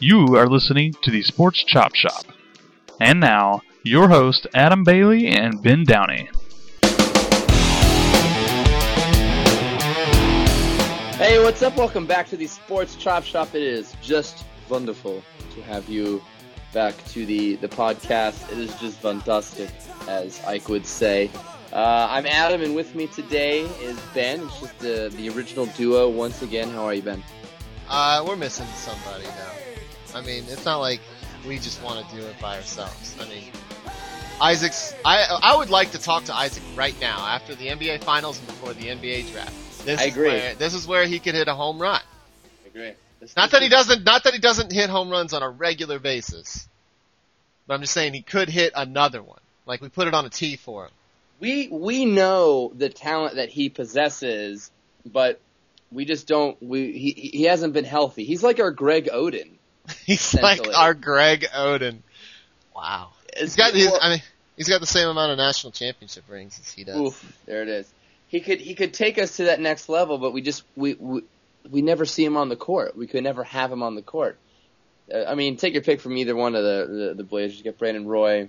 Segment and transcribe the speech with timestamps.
[0.00, 2.26] You are listening to the Sports Chop Shop.
[3.00, 6.28] And now, your host, Adam Bailey and Ben Downey.
[11.16, 11.76] Hey, what's up?
[11.76, 13.54] Welcome back to the Sports Chop Shop.
[13.54, 15.22] It is just wonderful
[15.54, 16.20] to have you
[16.72, 18.50] back to the, the podcast.
[18.50, 19.70] It is just fantastic,
[20.08, 21.30] as Ike would say.
[21.72, 24.40] Uh, I'm Adam, and with me today is Ben.
[24.40, 26.68] It's just the, the original duo once again.
[26.70, 27.22] How are you, Ben?
[27.88, 29.63] Uh, we're missing somebody now.
[30.14, 31.00] I mean, it's not like
[31.46, 33.14] we just want to do it by ourselves.
[33.20, 33.44] I mean,
[34.40, 34.94] Isaac's.
[35.04, 38.46] I I would like to talk to Isaac right now after the NBA Finals and
[38.46, 39.52] before the NBA draft.
[39.84, 40.28] This I is agree.
[40.28, 42.00] where- this is where he could hit a home run.
[42.64, 42.92] I agree.
[43.20, 44.04] This- Not this that he doesn't.
[44.04, 46.68] Not that he doesn't hit home runs on a regular basis.
[47.66, 49.40] But I'm just saying he could hit another one.
[49.66, 50.90] Like we put it on a tee for him.
[51.40, 54.70] We we know the talent that he possesses,
[55.04, 55.40] but
[55.90, 56.60] we just don't.
[56.62, 58.24] We he he hasn't been healthy.
[58.24, 59.50] He's like our Greg Oden.
[60.06, 61.98] He's like our Greg Oden.
[62.74, 63.10] Wow.
[63.36, 63.92] He's got his.
[64.00, 64.22] I mean,
[64.56, 66.96] he's got the same amount of national championship rings as he does.
[66.96, 67.92] Oof, there it is.
[68.28, 71.22] He could he could take us to that next level, but we just we we,
[71.70, 72.96] we never see him on the court.
[72.96, 74.38] We could never have him on the court.
[75.12, 77.58] Uh, I mean, take your pick from either one of the the, the Blazers.
[77.58, 78.48] You get Brandon Roy,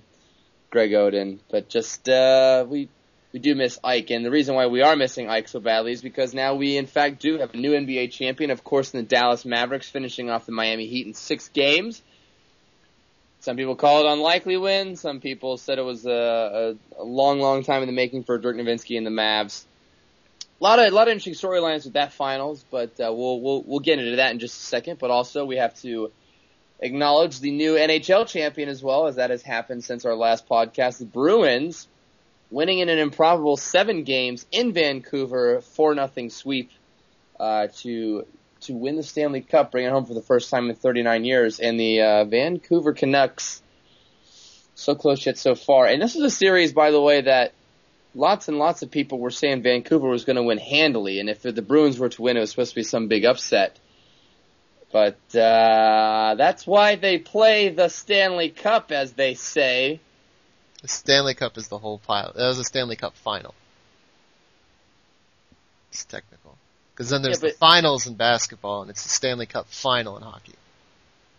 [0.70, 2.88] Greg Oden, but just uh, we
[3.36, 6.00] we do miss Ike, and the reason why we are missing Ike so badly is
[6.00, 9.06] because now we in fact do have a new NBA champion, of course, in the
[9.06, 12.00] Dallas Mavericks, finishing off the Miami Heat in six games.
[13.40, 14.96] Some people call it unlikely win.
[14.96, 18.38] Some people said it was a, a, a long, long time in the making for
[18.38, 19.64] Dirk Nowitzki and the Mavs.
[20.58, 23.62] A lot of a lot of interesting storylines with that finals, but uh, we'll we'll
[23.64, 24.98] we'll get into that in just a second.
[24.98, 26.10] But also we have to
[26.80, 31.00] acknowledge the new NHL champion as well, as that has happened since our last podcast.
[31.00, 31.86] The Bruins
[32.50, 36.70] winning in an improbable seven games in Vancouver, four nothing sweep
[37.38, 38.26] uh, to
[38.62, 41.60] to win the Stanley Cup, bring it home for the first time in 39 years,
[41.60, 43.62] and the uh, Vancouver Canucks
[44.74, 45.86] so close yet so far.
[45.86, 47.52] And this is a series, by the way, that
[48.14, 51.42] lots and lots of people were saying Vancouver was going to win handily, and if
[51.42, 53.78] the Bruins were to win, it was supposed to be some big upset.
[54.92, 60.00] But uh, that's why they play the Stanley Cup, as they say.
[60.82, 62.32] The Stanley Cup is the whole pile.
[62.34, 63.54] That was a Stanley Cup final.
[65.90, 66.56] It's technical.
[66.92, 70.22] Because then there's Yeah, the finals in basketball, and it's the Stanley Cup final in
[70.22, 70.54] hockey.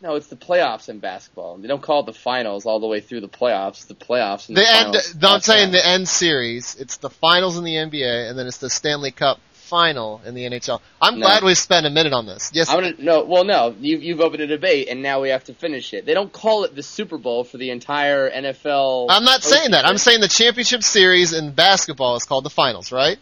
[0.02, 1.58] No, it's the playoffs in basketball.
[1.58, 3.88] They don't call it the finals all the way through the playoffs.
[3.88, 4.48] The playoffs.
[4.48, 5.26] And The the end.
[5.26, 6.76] I'm saying the end series.
[6.76, 10.44] It's the finals in the NBA, and then it's the Stanley Cup final in the
[10.46, 10.82] NHL.
[11.02, 11.26] I'm No.
[11.28, 12.52] glad we spent a minute on this.
[12.54, 13.24] Yes, gonna no.
[13.24, 13.76] Well, no.
[13.80, 16.06] You've you've opened a debate, and now we have to finish it.
[16.06, 19.08] They don't call it the Super Bowl for the entire NFL.
[19.10, 19.86] I'm not saying that.
[19.86, 23.18] I'm saying the championship series in basketball is called the finals, right?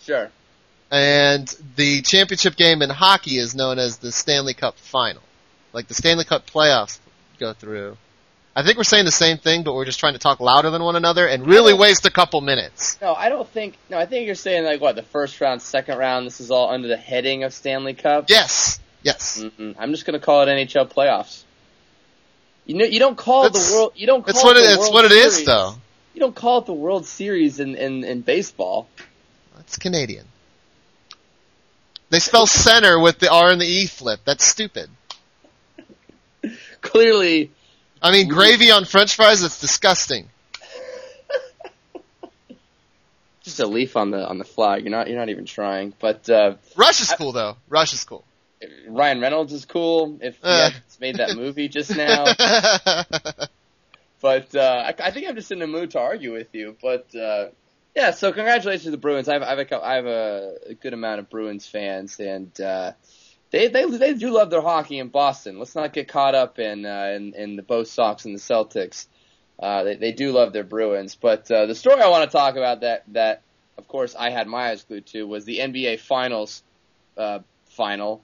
[0.00, 0.30] sure.
[0.90, 5.22] and the championship game in hockey is known as the Stanley Cup final.
[5.74, 6.98] Like the Stanley Cup playoffs
[7.38, 7.96] go through.
[8.56, 10.82] I think we're saying the same thing, but we're just trying to talk louder than
[10.82, 12.98] one another and really waste a couple minutes.
[13.00, 13.76] No, I don't think.
[13.88, 16.26] No, I think you're saying like what the first round, second round.
[16.26, 18.24] This is all under the heading of Stanley Cup.
[18.28, 19.38] Yes, yes.
[19.40, 19.76] Mm-mm.
[19.78, 21.44] I'm just gonna call it NHL playoffs.
[22.66, 23.92] You know, you don't call That's- the world.
[23.94, 25.46] You don't call It's what it it's what it is, Series.
[25.46, 25.74] though.
[26.14, 28.88] You don't call it the World Series in in, in baseball.
[29.60, 30.26] It's Canadian.
[32.10, 34.20] They spell center with the R and the E flip.
[34.24, 34.88] That's stupid.
[36.80, 37.50] Clearly,
[38.02, 39.42] I mean, gravy on French fries.
[39.42, 40.28] It's disgusting.
[43.42, 44.82] just a leaf on the on the flag.
[44.82, 45.92] You're not you're not even trying.
[45.98, 47.56] But uh, Rush is cool though.
[47.68, 48.24] Rush is cool.
[48.88, 50.18] Ryan Reynolds is cool.
[50.20, 50.70] If he Uh.
[51.00, 52.24] made that movie just now.
[54.20, 56.76] But uh, I, I think I'm just in the mood to argue with you.
[56.82, 57.50] But uh,
[57.94, 59.28] yeah, so congratulations to the Bruins.
[59.28, 62.94] I have, I have, a, have a, a good amount of Bruins fans, and uh,
[63.50, 65.58] they they they do love their hockey in Boston.
[65.58, 69.06] Let's not get caught up in uh, in, in the Bo Sox and the Celtics.
[69.58, 71.14] Uh, they they do love their Bruins.
[71.14, 73.42] But uh, the story I want to talk about that that
[73.78, 76.62] of course I had my eyes glued to was the NBA Finals
[77.16, 78.22] uh, final.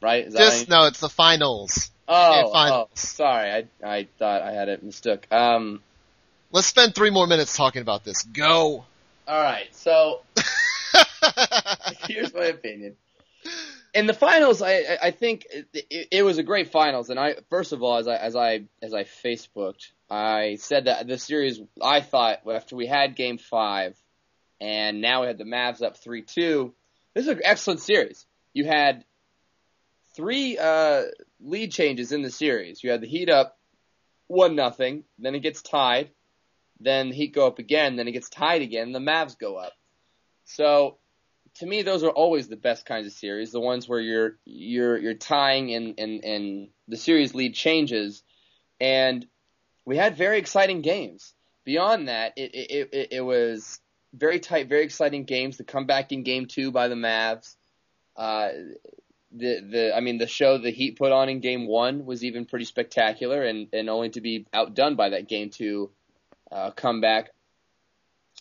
[0.00, 0.26] Right?
[0.26, 1.90] Is that Just no, it's the finals.
[2.08, 2.88] Oh, Finals.
[2.88, 3.50] oh, sorry.
[3.50, 5.26] I I thought I had it mistook.
[5.32, 5.82] Um,
[6.52, 8.22] Let's spend three more minutes talking about this.
[8.22, 8.84] Go.
[9.26, 9.74] all right.
[9.74, 10.20] So
[12.06, 12.96] here's my opinion.
[13.96, 17.36] In the finals, I I- think it, it, it was a great finals, and I
[17.48, 21.60] first of all, as I as I as I Facebooked, I said that the series
[21.80, 23.96] I thought after we had Game Five,
[24.60, 26.74] and now we had the Mavs up three two.
[27.14, 28.26] This is an excellent series.
[28.52, 29.04] You had
[30.14, 31.04] three uh,
[31.40, 32.84] lead changes in the series.
[32.84, 33.58] You had the Heat up
[34.26, 36.10] one nothing, then it gets tied,
[36.80, 39.72] then the Heat go up again, then it gets tied again, the Mavs go up.
[40.44, 40.98] So
[41.58, 43.52] to me, those are always the best kinds of series.
[43.52, 48.22] The ones where you're you're you're tying and and and the series lead changes,
[48.80, 49.26] and
[49.84, 51.32] we had very exciting games.
[51.64, 53.80] Beyond that, it it it, it was
[54.12, 55.56] very tight, very exciting games.
[55.56, 57.56] The comeback in Game Two by the Mavs.
[58.16, 58.48] Uh,
[59.32, 62.44] the the I mean the show the Heat put on in Game One was even
[62.44, 65.90] pretty spectacular, and and only to be outdone by that Game Two
[66.50, 67.30] uh, comeback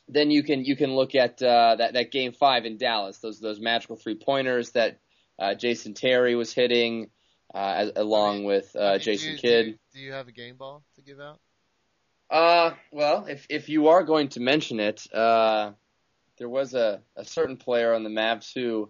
[0.07, 3.17] then you can you can look at uh, that that game five in Dallas.
[3.19, 4.99] Those those magical three pointers that
[5.39, 7.09] uh, Jason Terry was hitting,
[7.53, 9.65] uh, as, along with uh, Jason you, Kidd.
[9.65, 11.39] Do you, do you have a game ball to give out?
[12.29, 15.71] Uh, well, if if you are going to mention it, uh,
[16.37, 18.89] there was a, a certain player on the Mavs who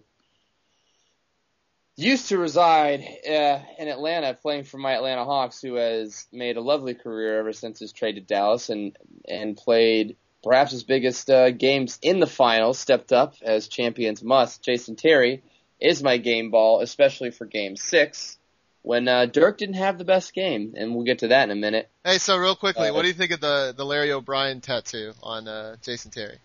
[1.96, 6.60] used to reside uh, in Atlanta, playing for my Atlanta Hawks, who has made a
[6.60, 8.96] lovely career ever since his trade to Dallas, and
[9.28, 14.62] and played perhaps his biggest uh, games in the finals, stepped up as champions must.
[14.62, 15.42] Jason Terry
[15.80, 18.38] is my game ball, especially for Game Six,
[18.82, 21.56] when uh, Dirk didn't have the best game, and we'll get to that in a
[21.56, 21.90] minute.
[22.04, 25.14] Hey, so real quickly, Uh, what do you think of the the Larry O'Brien tattoo
[25.20, 26.38] on uh, Jason Terry?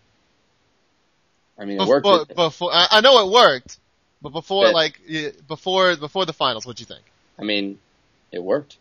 [1.56, 2.02] I mean, it worked.
[2.04, 3.78] Before, before I, know it worked,
[4.20, 5.00] but before But- like
[5.46, 7.04] before before the finals, what'd you think?
[7.38, 7.78] I mean,
[8.32, 8.78] it worked.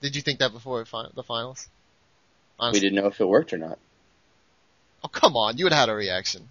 [0.00, 1.68] Did you think that before the finals?
[2.60, 3.78] We didn't know if it worked or not.
[5.06, 6.48] Oh come on, you would have had a reaction.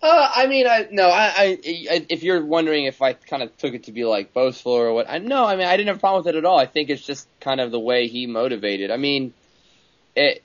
[0.00, 1.58] Uh, I mean, I no, I, I,
[1.90, 4.94] I, if you're wondering if I kind of took it to be like boastful or
[4.94, 6.58] what, I no, I mean, I didn't have a problem with it at all.
[6.58, 8.90] I think it's just kind of the way he motivated.
[8.90, 9.34] I mean,
[10.16, 10.42] it,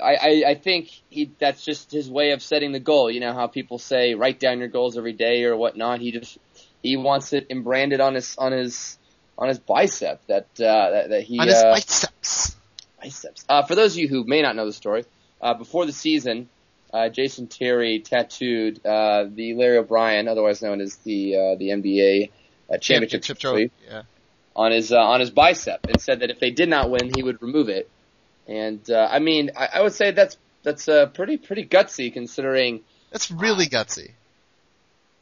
[0.00, 3.08] I, I, I think he that's just his way of setting the goal.
[3.08, 6.00] You know how people say write down your goals every day or whatnot.
[6.00, 6.38] He just
[6.82, 8.98] he wants it embranded on his on his
[9.38, 12.56] on his bicep that uh, that, that he on his uh, biceps.
[13.00, 13.44] biceps.
[13.48, 15.04] Uh, for those of you who may not know the story,
[15.40, 16.48] uh, before the season,
[16.96, 22.30] uh, Jason Terry tattooed uh, the Larry O'Brien, otherwise known as the uh, the NBA
[22.70, 23.70] uh, championship Championship trophy.
[23.88, 24.02] Yeah.
[24.54, 27.22] on his uh, on his bicep, and said that if they did not win, he
[27.22, 27.90] would remove it.
[28.48, 32.80] And uh, I mean, I, I would say that's that's uh, pretty pretty gutsy considering
[33.12, 34.10] That's really gutsy.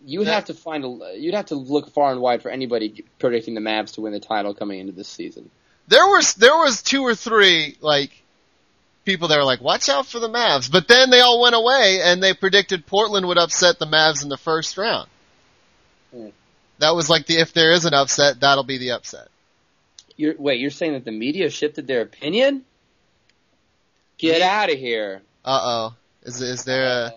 [0.05, 3.05] you That- have to find a, you'd have to look far and wide for anybody
[3.19, 5.50] predicting the Mavs to win the title coming into this season.
[5.88, 8.11] There was there was two or three like
[9.05, 12.01] people that were like, "Watch out for the Mavs," but then they all went away
[12.03, 15.09] and they predicted Portland would upset the Mavs in the first round.
[16.12, 16.29] Hmm.
[16.79, 19.29] That was like the if there is an upset, that'll be the upset.
[20.17, 22.65] You're, wait, you're saying that the media shifted their opinion?
[24.19, 25.23] Get Me- out of here.
[25.45, 25.95] Uh oh.
[26.23, 27.12] Is is there a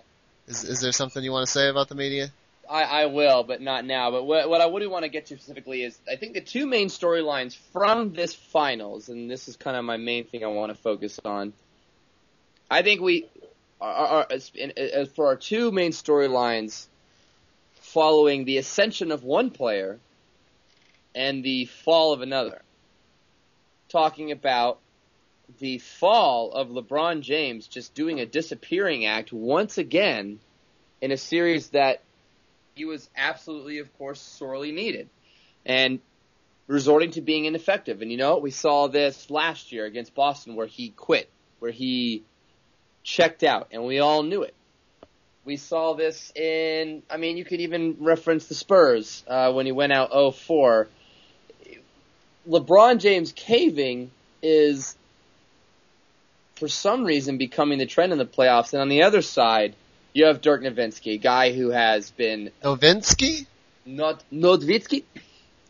[0.46, 2.30] is is there something you want to say about the media?
[2.68, 4.10] I, I will, but not now.
[4.10, 6.66] But what, what I would want to get to specifically is I think the two
[6.66, 10.70] main storylines from this finals, and this is kind of my main thing I want
[10.70, 11.54] to focus on.
[12.70, 13.28] I think we
[13.80, 16.86] are, as, as for our two main storylines
[17.80, 19.98] following the ascension of one player
[21.14, 22.62] and the fall of another.
[23.88, 24.80] Talking about
[25.60, 30.38] the fall of LeBron James just doing a disappearing act once again
[31.00, 32.02] in a series that
[32.74, 35.08] he was absolutely, of course, sorely needed.
[35.64, 36.00] And
[36.66, 38.02] resorting to being ineffective.
[38.02, 41.30] And you know, we saw this last year against Boston where he quit,
[41.60, 42.24] where he
[43.08, 44.54] checked out, and we all knew it.
[45.44, 49.72] We saw this in, I mean, you could even reference the Spurs uh, when he
[49.72, 50.86] went out 0-4.
[52.46, 54.10] LeBron James caving
[54.42, 54.94] is,
[56.56, 58.74] for some reason, becoming the trend in the playoffs.
[58.74, 59.74] And on the other side,
[60.12, 63.46] you have Dirk Nowitzki, a guy who has been Novinsky?
[63.86, 65.04] not Nowitzki.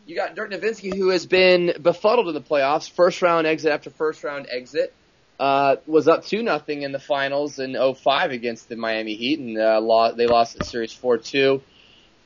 [0.05, 3.89] You got Dirk Nowitzki, who has been befuddled in the playoffs, first round exit after
[3.89, 4.93] first round exit.
[5.39, 9.57] Uh, was up two nothing in the finals in 05 against the Miami Heat, and
[9.57, 11.61] uh, lost, they lost the series four two.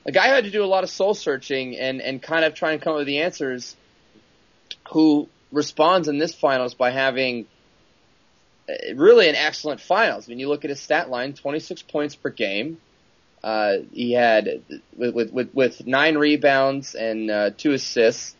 [0.06, 2.56] A guy who had to do a lot of soul searching and and kind of
[2.56, 3.76] try and come up with the answers.
[4.92, 7.46] Who responds in this finals by having
[8.68, 10.28] uh, really an excellent finals.
[10.28, 12.80] When you look at his stat line, 26 points per game.
[13.44, 14.64] Uh, he had
[14.96, 18.36] with, with with with nine rebounds and uh, two assists.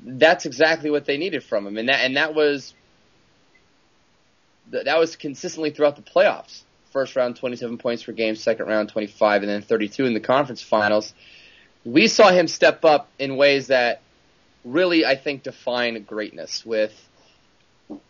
[0.00, 2.74] That's exactly what they needed from him, and that and that was
[4.70, 6.62] th- that was consistently throughout the playoffs.
[6.90, 8.34] First round, 27 points per game.
[8.34, 11.12] Second round, 25, and then 32 in the conference finals.
[11.84, 14.00] We saw him step up in ways that
[14.64, 16.64] really, I think, define greatness.
[16.64, 17.08] With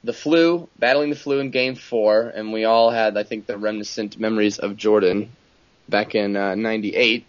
[0.03, 3.57] the flu, battling the flu in Game Four, and we all had, I think, the
[3.57, 5.31] reminiscent memories of Jordan
[5.89, 7.25] back in uh, '98.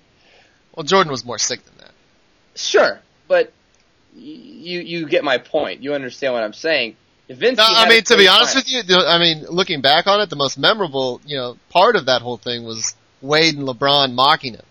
[0.75, 1.91] Well, Jordan was more sick than that.
[2.55, 3.51] Sure, but
[4.15, 5.83] y- you you get my point.
[5.83, 6.95] You understand what I'm saying.
[7.29, 9.45] If Vince, No, had I a mean, to be honest final- with you, I mean,
[9.49, 12.95] looking back on it, the most memorable, you know, part of that whole thing was
[13.21, 14.65] Wade and LeBron mocking him.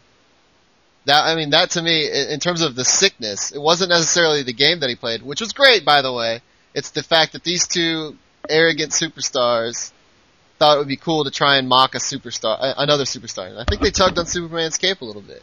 [1.04, 4.52] That I mean, that to me, in terms of the sickness, it wasn't necessarily the
[4.52, 6.42] game that he played, which was great, by the way.
[6.74, 9.92] It's the fact that these two arrogant superstars
[10.58, 13.48] thought it would be cool to try and mock a superstar, another superstar.
[13.48, 15.42] And I think they tugged on Superman's cape a little bit.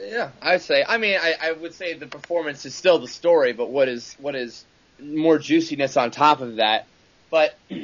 [0.00, 0.84] Yeah, I'd say.
[0.88, 4.16] I mean, I, I would say the performance is still the story, but what is
[4.20, 4.64] what is
[5.00, 6.86] more juiciness on top of that?
[7.30, 7.74] But uh,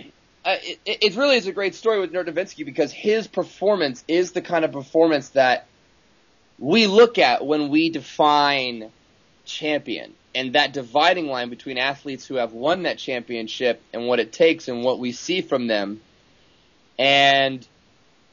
[0.44, 4.64] it, it really is a great story with Nowitzki because his performance is the kind
[4.64, 5.66] of performance that
[6.58, 8.90] we look at when we define
[9.44, 14.32] champion and that dividing line between athletes who have won that championship and what it
[14.32, 16.00] takes and what we see from them
[16.98, 17.66] and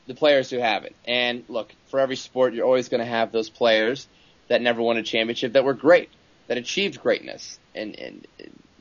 [0.07, 0.95] the players who haven't.
[1.05, 4.07] And look, for every sport, you're always going to have those players
[4.47, 6.09] that never won a championship that were great,
[6.47, 7.59] that achieved greatness.
[7.73, 8.27] And, and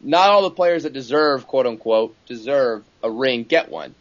[0.05, 3.95] not all the players that deserve, quote unquote, deserve a ring get one.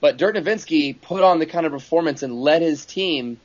[0.00, 3.38] But Dirk Nowitzki put on the kind of performance and led his team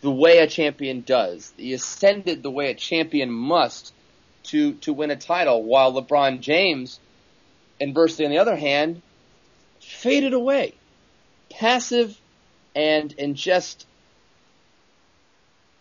[0.00, 1.52] the way a champion does.
[1.56, 3.92] He ascended the way a champion must
[4.44, 7.00] to, to win a title, while LeBron James,
[7.80, 9.02] inversely on the other hand,
[9.80, 10.74] faded away.
[11.50, 12.18] Passive
[12.76, 13.86] and, and just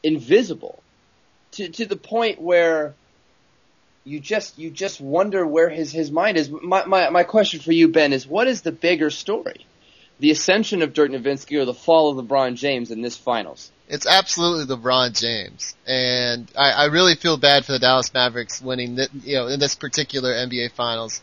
[0.01, 0.81] invisible
[1.51, 2.95] to, to the point where
[4.07, 6.49] you just, you just wonder where his, his mind is.
[6.49, 9.65] My, my, my question for you, Ben, is what is the bigger story?
[10.19, 13.71] The ascension of Dirk Nowitzki or the fall of LeBron James in this finals?
[13.89, 18.95] It's absolutely LeBron James, and I, I really feel bad for the Dallas Mavericks winning,
[18.95, 21.21] the, you know, in this particular NBA Finals.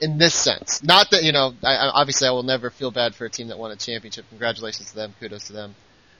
[0.00, 3.24] In this sense, not that you know, I, obviously I will never feel bad for
[3.24, 4.24] a team that won a championship.
[4.30, 5.76] Congratulations to them, kudos to them,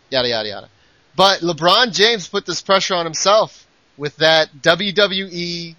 [0.09, 0.69] yada yada yada.
[1.17, 3.67] But LeBron James put this pressure on himself
[3.97, 5.75] with that WWE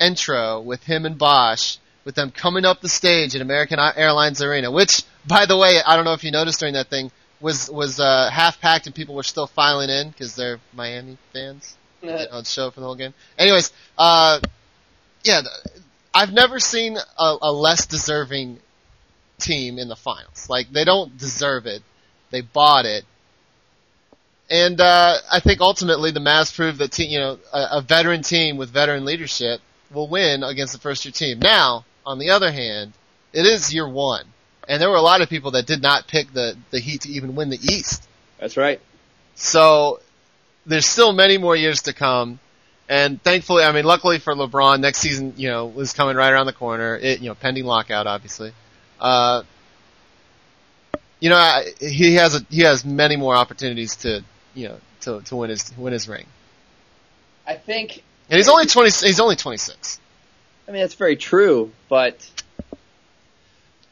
[0.00, 4.70] intro with him and Bosh, with them coming up the stage at American Airlines Arena,
[4.70, 7.10] which, by the way, I don't know if you noticed during that thing,
[7.40, 11.76] was was uh, half packed and people were still filing in because they're Miami fans
[12.02, 13.14] on show for the whole game.
[13.38, 14.40] Anyways, uh,
[15.24, 15.42] yeah,
[16.14, 18.58] I've never seen a, a less deserving
[19.38, 20.48] team in the finals.
[20.48, 21.82] Like they don't deserve it,
[22.30, 23.04] they bought it,
[24.48, 28.22] and uh, I think ultimately the Mavs proved that te- you know a, a veteran
[28.22, 29.60] team with veteran leadership
[29.92, 31.38] will win against the first year team.
[31.38, 32.92] Now, on the other hand,
[33.32, 34.24] it is year one.
[34.68, 37.08] And there were a lot of people that did not pick the, the Heat to
[37.10, 38.08] even win the East.
[38.38, 38.80] That's right.
[39.36, 40.00] So
[40.64, 42.40] there's still many more years to come.
[42.88, 46.46] And thankfully, I mean, luckily for LeBron, next season, you know, is coming right around
[46.46, 46.96] the corner.
[46.96, 48.52] It, you know, pending lockout, obviously.
[49.00, 49.42] Uh,
[51.20, 54.22] you know, I, he has a, he has many more opportunities to,
[54.54, 56.26] you know, to, to win his, win his ring.
[57.46, 58.02] I think.
[58.28, 60.00] And he's only 20, he's only 26.
[60.66, 62.28] I mean, that's very true, but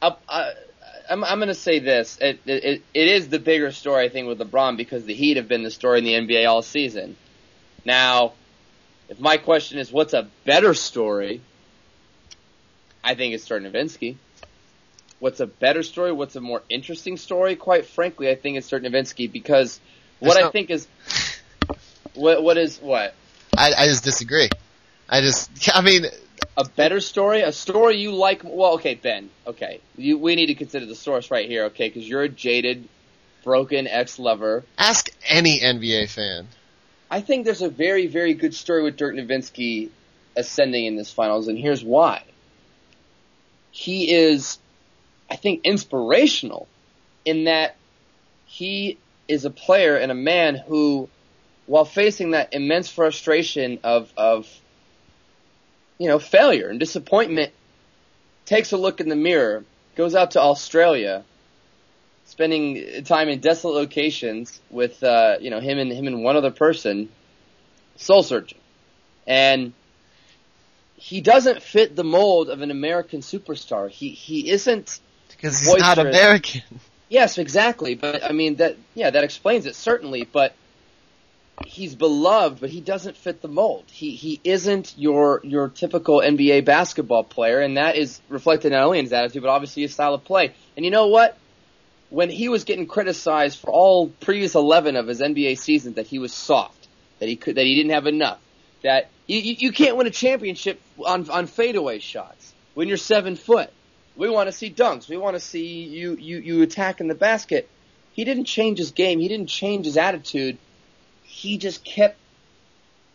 [0.01, 0.53] I, I,
[1.09, 2.17] I'm, I'm going to say this.
[2.19, 5.47] It, it, it is the bigger story, I think, with LeBron because the Heat have
[5.47, 7.15] been the story in the NBA all season.
[7.85, 8.33] Now,
[9.07, 11.41] if my question is what's a better story,
[13.03, 14.15] I think it's Dirk Nowitzki.
[15.19, 16.11] What's a better story?
[16.11, 17.55] What's a more interesting story?
[17.55, 19.79] Quite frankly, I think it's Dirk Nowitzki because
[20.19, 20.87] what I think is
[22.15, 23.13] what what is what
[23.57, 24.49] I, I just disagree.
[25.09, 26.05] I just I mean
[26.57, 28.41] a better story, a story you like.
[28.43, 29.29] Well, okay, Ben.
[29.45, 31.65] Okay, you, we need to consider the source right here.
[31.65, 32.87] Okay, because you're a jaded,
[33.43, 34.63] broken ex-lover.
[34.77, 36.47] Ask any NBA fan.
[37.09, 39.89] I think there's a very, very good story with Dirk Nowitzki
[40.35, 42.23] ascending in this finals, and here's why.
[43.71, 44.57] He is,
[45.29, 46.67] I think, inspirational
[47.25, 47.75] in that
[48.45, 48.97] he
[49.27, 51.09] is a player and a man who,
[51.65, 54.47] while facing that immense frustration of of
[55.97, 57.53] you know, failure and disappointment,
[58.45, 59.63] takes a look in the mirror,
[59.95, 61.23] goes out to Australia,
[62.25, 66.51] spending time in desolate locations with, uh, you know, him and him and one other
[66.51, 67.09] person,
[67.95, 68.59] soul searching,
[69.25, 69.73] and
[70.95, 73.89] he doesn't fit the mold of an American superstar.
[73.89, 75.97] He he isn't because he's boisterous.
[75.97, 76.61] not American.
[77.07, 77.95] Yes, exactly.
[77.95, 80.23] But I mean that yeah, that explains it certainly.
[80.23, 80.55] But
[81.63, 83.85] he's beloved, but he doesn't fit the mold.
[83.91, 88.99] He he isn't your your typical NBA basketball player, and that is reflected not only
[88.99, 90.53] in his attitude, but obviously his style of play.
[90.75, 91.37] And you know what?
[92.09, 96.19] When he was getting criticized for all previous eleven of his NBA seasons, that he
[96.19, 96.87] was soft,
[97.19, 98.39] that he could, that he didn't have enough,
[98.83, 103.71] that you you, can't win a championship on on fadeaway shots when you're seven foot.
[104.15, 105.09] We want to see dunks.
[105.09, 107.67] We want to see you you you attack in the basket.
[108.13, 109.19] He didn't change his game.
[109.19, 110.57] He didn't change his attitude
[111.35, 112.17] he just kept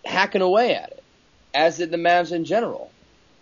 [0.05, 1.03] hacking away at it,
[1.55, 2.91] as did the Mavs in general.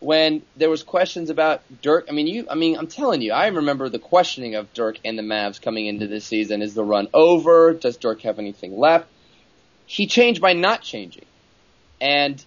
[0.01, 2.07] when there was questions about Dirk.
[2.09, 2.47] I mean, you.
[2.49, 5.87] I mean, I'm telling you, I remember the questioning of Dirk and the Mavs coming
[5.87, 6.63] into this season.
[6.63, 7.73] Is the run over?
[7.73, 9.09] Does Dirk have anything left?
[9.87, 11.27] He changed by not changing,
[12.01, 12.45] and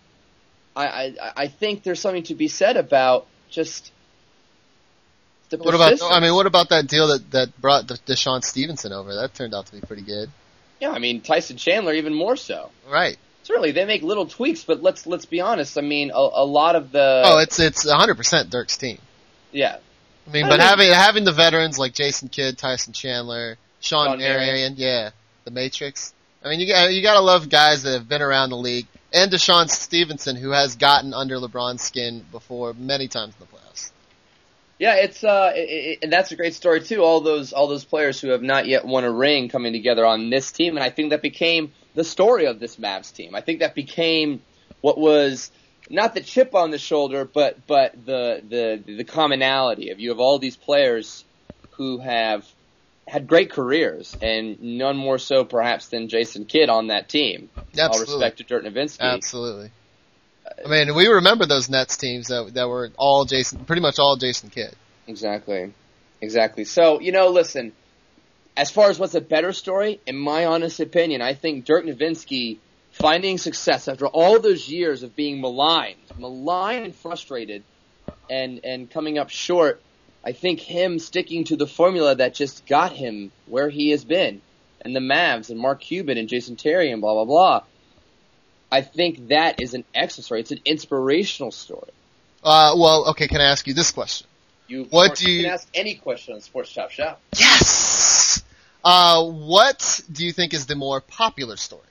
[0.76, 3.92] I I, I think there's something to be said about just.
[5.50, 6.02] The What about?
[6.02, 9.14] I mean, what about that deal that that brought DeShawn Stevenson over?
[9.14, 10.30] That turned out to be pretty good.
[10.82, 12.72] Yeah, I mean Tyson Chandler even more so.
[12.90, 13.18] Right.
[13.44, 15.78] Certainly, they make little tweaks, but let's let's be honest.
[15.78, 18.98] I mean, a, a lot of the oh, it's it's 100% Dirk's team.
[19.52, 19.78] yeah,
[20.28, 24.20] I mean, I but having having the veterans like Jason Kidd, Tyson Chandler, Shawn, Shawn
[24.20, 24.46] Marion.
[24.46, 25.10] Marion, yeah,
[25.46, 26.14] the Matrix.
[26.44, 28.88] I mean, you got you got to love guys that have been around the league,
[29.14, 33.61] and DeShawn Stevenson, who has gotten under LeBron's skin before many times in the playoffs.
[34.82, 34.96] Yeah.
[34.96, 37.04] It's uh, it, it, and that's a great story too.
[37.04, 40.30] All those all those players who have not yet won a ring coming together on
[40.30, 43.36] this team, and I think that became the story of this Mavs team.
[43.36, 44.42] I think that became
[44.82, 45.52] what was
[45.90, 50.20] not the chip on the shoulder, but but the the the commonality of you have
[50.20, 51.24] all these players
[51.72, 52.46] who have
[53.08, 57.50] had great careers, and none more so perhaps than Jason Kidd on that team.
[57.56, 59.00] All Absolutely, respect to Dirk Nowitzki.
[59.00, 59.72] absolutely.
[60.64, 64.16] I mean, we remember those Nets teams that that were all Jason, pretty much all
[64.16, 64.76] Jason Kidd.
[65.08, 65.74] Exactly.
[66.22, 66.66] Exactly.
[66.66, 67.74] So, you know, listen,
[68.56, 72.58] as far as what's a better story, in my honest opinion, I think Dirk Nowitzki
[72.92, 77.64] finding success after all those years of being maligned, maligned and frustrated
[78.30, 79.82] and, and coming up short,
[80.24, 84.42] I think him sticking to the formula that just got him where he has been
[84.82, 87.64] and the Mavs and Mark Cuban and Jason Terry and blah, blah, blah.
[88.72, 90.40] I think that is an excellent story.
[90.42, 91.92] It's an inspirational story.
[92.44, 94.28] Uh, well, okay, can I ask you this question?
[94.68, 97.20] You, What do you- can ask any question on Sports Chop Shop.
[97.38, 98.42] Yes.
[98.84, 101.82] Uh, what do you think is the more popular story?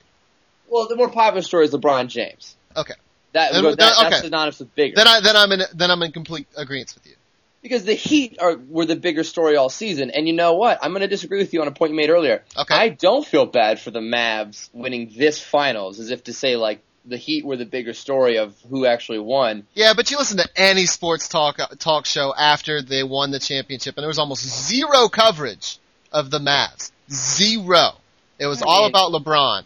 [0.67, 2.55] Well, the more popular story is LeBron James.
[2.75, 2.95] Okay.
[3.33, 4.25] That, Then- that then- that's okay.
[4.25, 4.95] synonymous with bigger.
[4.95, 7.15] Then I then I'm in then I'm in complete agreement with you.
[7.61, 10.11] Because the Heat are were the bigger story all season.
[10.11, 10.79] And you know what?
[10.81, 12.43] I'm going to disagree with you on a point you made earlier.
[12.57, 12.75] Okay.
[12.75, 16.81] I don't feel bad for the Mavs winning this finals, as if to say like
[17.05, 19.65] the Heat were the bigger story of who actually won.
[19.73, 23.95] Yeah, but you listen to any sports talk talk show after they won the championship,
[23.97, 25.79] and there was almost zero coverage
[26.11, 26.91] of the Mavs.
[27.09, 27.91] Zero.
[28.39, 29.63] It was I all about LeBron.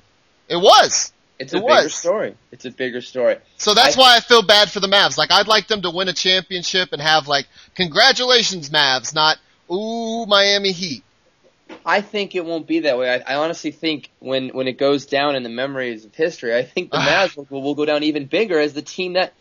[0.48, 1.12] It was.
[1.38, 2.36] It's a It bigger story.
[2.52, 3.38] It's a bigger story.
[3.58, 5.18] So that's I- why I feel bad for the Mavs.
[5.18, 9.38] Like I'd like them to win a championship and have like congratulations Mavs, not
[9.72, 11.04] ooh Miami Heat.
[11.86, 13.10] I think it won't be that way.
[13.10, 16.64] I, I honestly think when when it goes down in the memories of history, I
[16.64, 19.34] think the Mavs will, will go down even bigger as the team that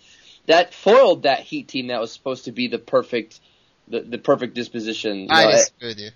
[0.47, 3.39] that foiled that Heat team that was supposed to be the perfect
[3.89, 5.29] the, the perfect disposition.
[5.31, 6.11] I disagree with you.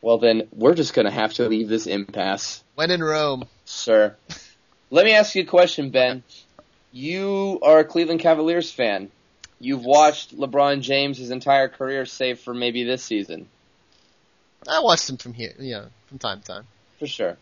[0.00, 3.44] well, then we're just going to have to leave this impasse, When in Rome.
[3.66, 4.16] sir.
[4.90, 6.22] Let me ask you a question, Ben.
[6.92, 9.10] You are a Cleveland Cavaliers fan.
[9.58, 13.48] You've watched LeBron James his entire career, save for maybe this season,
[14.68, 16.66] I watched him from here, you know, from time to time.
[16.98, 17.36] for sure.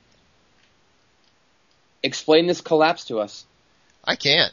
[2.03, 3.47] Explain this collapse to us.
[4.05, 4.53] I can't.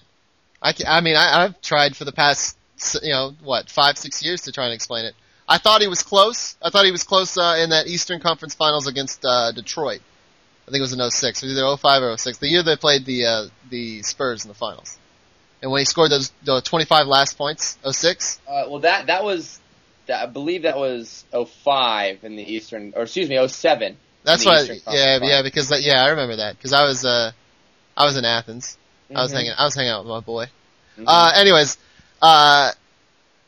[0.61, 3.97] I can, I mean, I, I've tried for the past, s- you know, what, five,
[3.97, 5.15] six years to try and explain it.
[5.49, 6.55] I thought he was close.
[6.61, 9.99] I thought he was close uh, in that Eastern Conference Finals against uh, Detroit.
[10.71, 11.43] I think it was in 06.
[11.43, 12.37] It was either 05 or 06.
[12.37, 14.97] The year they played the uh, the Spurs in the finals.
[15.61, 18.39] And when he scored those the 25 last points, 06.
[18.47, 19.59] Uh, well, that that was,
[20.07, 23.97] that, I believe that was 05 in the Eastern, or excuse me, 07.
[24.23, 24.59] That's why.
[24.59, 27.33] Conference Yeah, yeah, because that, yeah, I remember that because I was uh,
[27.97, 28.77] I was in Athens.
[29.13, 29.35] I was Mhm.
[29.35, 30.45] hanging I was hanging out with my boy.
[30.97, 31.03] Mhm.
[31.05, 31.77] Uh, anyways,
[32.21, 32.71] uh,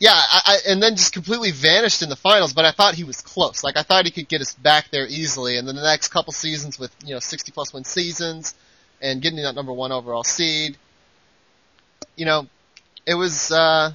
[0.04, 2.52] yeah, I, I, and then just completely vanished in the finals.
[2.52, 3.64] But I thought he was close.
[3.64, 5.56] Like I thought he could get us back there easily.
[5.56, 8.54] And then the next couple seasons with you know 60 plus win seasons
[9.02, 10.76] and getting that number one overall seed,
[12.18, 12.48] you know,
[13.06, 13.50] it was.
[13.50, 13.94] Uh,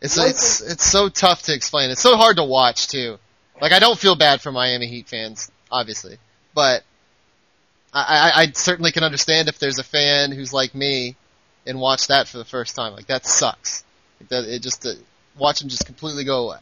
[0.00, 1.90] it's it's it's so tough to explain.
[1.90, 3.18] It's so hard to watch too.
[3.60, 6.18] Like I don't feel bad for Miami Heat fans, obviously,
[6.54, 6.84] but
[7.92, 8.04] I,
[8.36, 11.16] I, I certainly can understand if there's a fan who's like me
[11.66, 12.94] and watch that for the first time.
[12.94, 13.84] Like that sucks.
[14.20, 14.92] Like, that it just uh,
[15.38, 16.58] watch him just completely go away.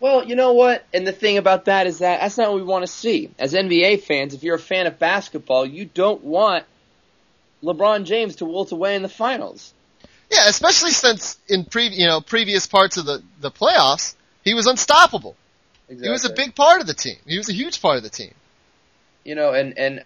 [0.00, 0.84] Well, you know what?
[0.94, 3.30] And the thing about that is that that's not what we want to see.
[3.38, 6.64] As NBA fans, if you're a fan of basketball, you don't want
[7.62, 9.74] LeBron James to wilt away in the finals.
[10.30, 14.66] Yeah, especially since in pre you know previous parts of the the playoffs he was
[14.66, 15.36] unstoppable.
[15.88, 16.06] Exactly.
[16.06, 17.16] He was a big part of the team.
[17.26, 18.32] He was a huge part of the team.
[19.24, 20.04] you know, and and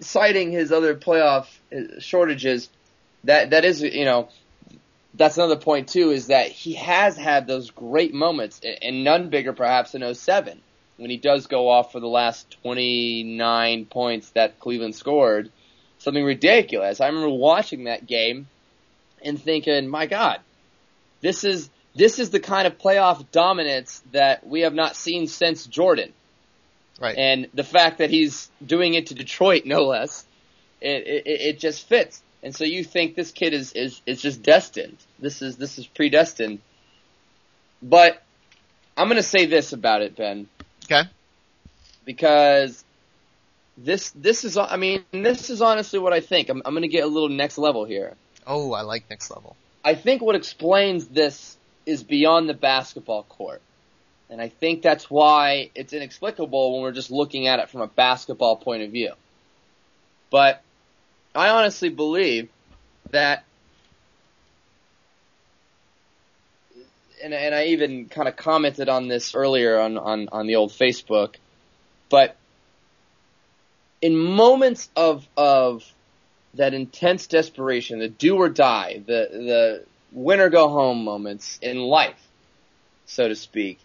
[0.00, 2.68] citing his other playoff uh, shortages,
[3.24, 4.28] that that is you know,
[5.14, 9.52] that's another point too is that he has had those great moments, and none bigger
[9.52, 10.60] perhaps in 07
[10.96, 15.50] when he does go off for the last 29 points that Cleveland scored,
[15.98, 17.00] something ridiculous.
[17.00, 18.46] I remember watching that game,
[19.24, 20.40] and thinking, my God,
[21.20, 25.66] this is, this is the kind of playoff dominance that we have not seen since
[25.66, 26.12] Jordan.
[27.00, 27.16] Right.
[27.16, 30.24] And the fact that he's doing it to Detroit, no less,
[30.80, 32.22] it, it, it just fits.
[32.42, 34.96] And so you think this kid is, is, is just destined.
[35.18, 36.60] This is, this is predestined.
[37.82, 38.22] But
[38.96, 40.48] I'm gonna say this about it, Ben.
[40.84, 41.02] Okay.
[42.04, 42.84] Because
[43.76, 46.48] this, this is, I mean, this is honestly what I think.
[46.48, 48.14] I'm, I'm gonna get a little next level here.
[48.46, 49.56] Oh, I like next level.
[49.84, 53.62] I think what explains this is beyond the basketball court.
[54.30, 57.86] And I think that's why it's inexplicable when we're just looking at it from a
[57.86, 59.12] basketball point of view.
[60.30, 60.62] But
[61.34, 62.50] I honestly believe
[63.10, 63.44] that,
[67.22, 70.72] and, and I even kind of commented on this earlier on, on, on the old
[70.72, 71.36] Facebook,
[72.10, 72.36] but
[74.02, 75.84] in moments of, of
[76.54, 81.78] that intense desperation, the do or die, the, the win or go home moments in
[81.78, 82.20] life,
[83.06, 83.78] so to speak,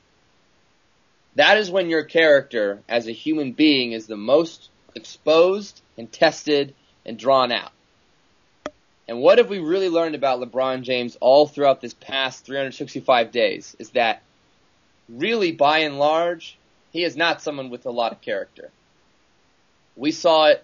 [1.35, 6.73] that is when your character as a human being is the most exposed and tested
[7.07, 7.71] and drawn out.
[9.07, 13.75] And what have we really learned about LeBron James all throughout this past 365 days
[13.79, 14.21] is that
[15.07, 16.57] really by and large,
[16.91, 18.69] he is not someone with a lot of character.
[19.95, 20.63] We saw it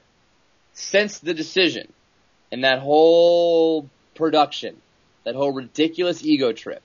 [0.74, 1.92] since the decision
[2.52, 4.76] and that whole production,
[5.24, 6.84] that whole ridiculous ego trip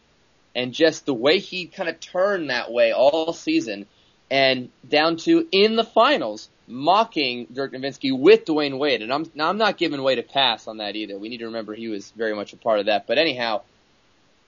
[0.55, 3.87] and just the way he kind of turned that way all season
[4.31, 9.03] and down to in the finals mocking Dirk Nowitzki with Dwyane Wade.
[9.03, 11.19] And I'm, now I'm not giving Wade a pass on that either.
[11.19, 13.07] We need to remember he was very much a part of that.
[13.07, 13.63] But anyhow,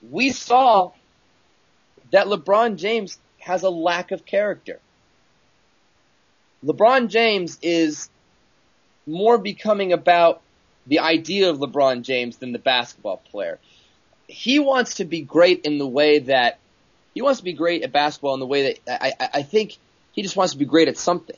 [0.09, 0.91] we saw
[2.11, 4.79] that LeBron James has a lack of character.
[6.63, 8.09] LeBron James is
[9.07, 10.41] more becoming about
[10.85, 13.59] the idea of LeBron James than the basketball player.
[14.27, 16.59] He wants to be great in the way that
[17.13, 19.77] he wants to be great at basketball in the way that I, I, I think
[20.11, 21.35] he just wants to be great at something.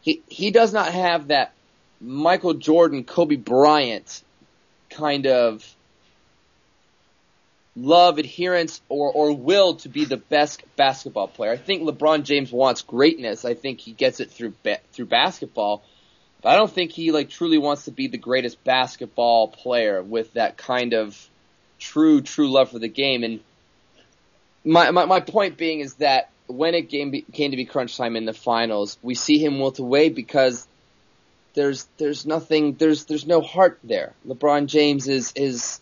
[0.00, 1.52] He he does not have that
[2.00, 4.22] Michael Jordan, Kobe Bryant
[4.90, 5.74] kind of
[7.76, 11.52] love, adherence, or, or will to be the best basketball player.
[11.52, 13.44] I think LeBron James wants greatness.
[13.44, 14.54] I think he gets it through
[14.92, 15.82] through basketball.
[16.42, 20.34] But I don't think he like truly wants to be the greatest basketball player with
[20.34, 21.28] that kind of
[21.78, 23.24] true, true love for the game.
[23.24, 23.40] And
[24.64, 28.24] my, my, my point being is that when it came to be crunch time in
[28.24, 30.66] the finals, we see him wilt away because
[31.54, 34.14] there's there's nothing there's there's no heart there.
[34.26, 35.80] LeBron James is is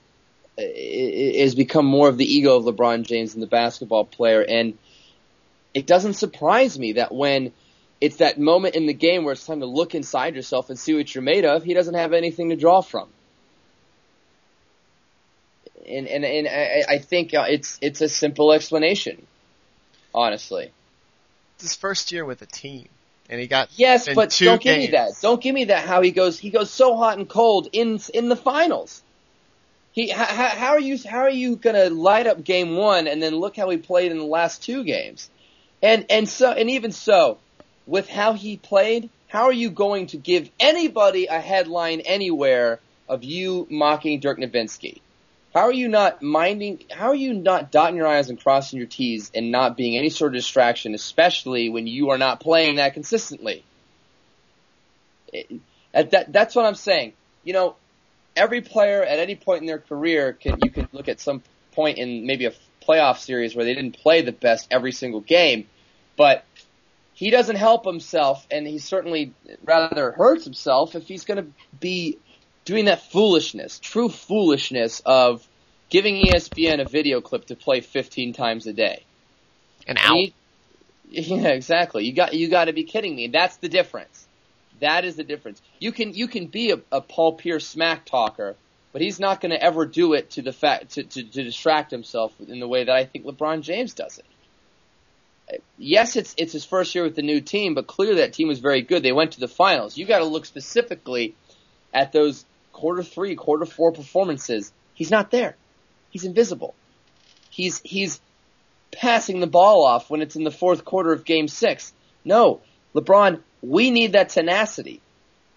[0.58, 4.76] is become more of the ego of LeBron James than the basketball player, and
[5.72, 7.52] it doesn't surprise me that when
[8.00, 10.94] it's that moment in the game where it's time to look inside yourself and see
[10.94, 13.08] what you're made of, he doesn't have anything to draw from.
[15.86, 19.26] And and and I, I think uh, it's it's a simple explanation
[20.16, 20.72] honestly.
[21.54, 22.88] It's his first year with a team,
[23.30, 25.12] and he got yes, but don't give me that.
[25.20, 25.86] Don't give me that.
[25.86, 29.02] How he goes, he goes so hot and cold in in the finals.
[29.92, 33.36] He how, how are you how are you gonna light up game one and then
[33.36, 35.30] look how he played in the last two games,
[35.82, 37.38] and and so and even so,
[37.86, 43.24] with how he played, how are you going to give anybody a headline anywhere of
[43.24, 45.00] you mocking Dirk Nowitzki?
[45.56, 46.84] How are you not minding?
[46.90, 50.10] How are you not dotting your I's and crossing your T's and not being any
[50.10, 53.64] sort of distraction, especially when you are not playing that consistently?
[55.32, 55.62] It,
[55.94, 57.14] that that's what I'm saying.
[57.42, 57.76] You know,
[58.36, 61.42] every player at any point in their career can you can look at some
[61.72, 62.52] point in maybe a
[62.86, 65.66] playoff series where they didn't play the best every single game,
[66.18, 66.44] but
[67.14, 69.32] he doesn't help himself, and he certainly
[69.64, 72.18] rather hurts himself if he's going to be
[72.66, 75.48] doing that foolishness, true foolishness of
[75.88, 79.02] giving ESPN a video clip to play 15 times a day.
[79.86, 80.14] And out.
[80.14, 80.34] He-
[81.08, 82.04] yeah, exactly.
[82.04, 83.28] You got you got to be kidding me.
[83.28, 84.26] That's the difference.
[84.80, 85.62] That is the difference.
[85.78, 88.56] You can you can be a, a Paul Pierce smack talker,
[88.92, 91.92] but he's not going to ever do it to the fact to, to to distract
[91.92, 95.62] himself in the way that I think LeBron James does it.
[95.78, 98.58] Yes, it's it's his first year with the new team, but clearly that team was
[98.58, 99.04] very good.
[99.04, 99.96] They went to the finals.
[99.96, 101.36] You got to look specifically
[101.94, 102.44] at those
[102.76, 104.72] quarter three, quarter four performances.
[104.92, 105.56] He's not there.
[106.10, 106.74] He's invisible.
[107.50, 108.20] He's he's
[108.92, 111.92] passing the ball off when it's in the fourth quarter of game six.
[112.24, 112.60] No,
[112.94, 115.00] LeBron, we need that tenacity.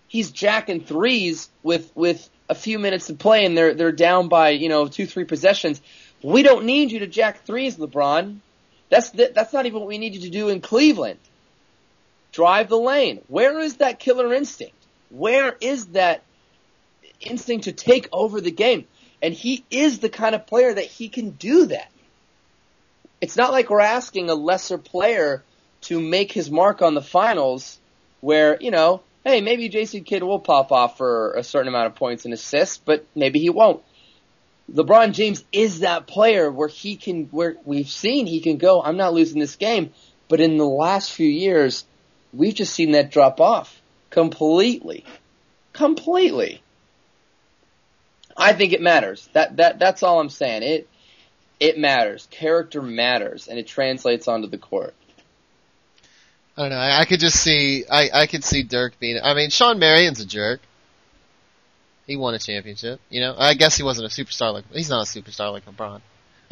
[0.08, 4.49] He's jacking threes with, with a few minutes to play and they're, they're down by,
[4.49, 5.82] you know, two, three possessions.
[6.23, 8.39] We don't need you to jack threes, LeBron.
[8.89, 11.19] That's, th- that's not even what we need you to do in Cleveland.
[12.32, 13.21] Drive the lane.
[13.27, 14.75] Where is that killer instinct?
[15.10, 16.23] Where is that
[17.21, 18.86] instinct to take over the game?
[19.21, 21.91] And he is the kind of player that he can do that.
[23.21, 25.43] It's not like we're asking a lesser player
[25.82, 27.79] to make his mark on the finals
[28.21, 31.95] where, you know, hey, maybe Jason Kidd will pop off for a certain amount of
[31.95, 33.84] points and assists, but maybe he won't.
[34.73, 38.97] LeBron James is that player where he can, where we've seen he can go, I'm
[38.97, 39.91] not losing this game.
[40.27, 41.86] But in the last few years,
[42.32, 45.05] we've just seen that drop off completely.
[45.73, 46.62] Completely.
[48.39, 49.30] I think it matters.
[49.34, 50.63] That, that, that's all I'm saying.
[50.63, 50.89] It,
[51.60, 52.28] it matters.
[52.32, 54.95] Character matters and it translates onto the court.
[56.60, 56.78] I don't know.
[56.78, 57.86] I, I could just see.
[57.89, 59.17] I I could see Dirk being.
[59.23, 60.60] I mean, Shawn Marion's a jerk.
[62.06, 62.99] He won a championship.
[63.10, 63.34] You know.
[63.38, 64.65] I guess he wasn't a superstar like.
[64.73, 66.02] He's not a superstar like LeBron.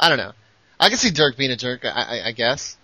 [0.00, 0.32] I don't know.
[0.80, 1.84] I could see Dirk being a jerk.
[1.84, 2.77] I I, I guess.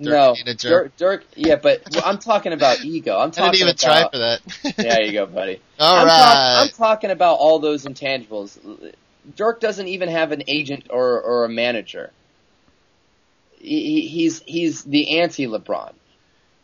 [0.00, 0.96] Dirk no, being a jerk.
[0.96, 1.24] Dirk, Dirk.
[1.36, 3.16] Yeah, but well, I'm talking about ego.
[3.18, 4.10] I'm I talking didn't even about.
[4.10, 4.76] try for that.
[4.76, 5.60] there you go, buddy.
[5.78, 6.16] All I'm, right.
[6.18, 8.58] talk- I'm talking about all those intangibles.
[9.36, 12.10] Dirk doesn't even have an agent or or a manager.
[13.58, 15.92] He, he- he's he's the anti LeBron.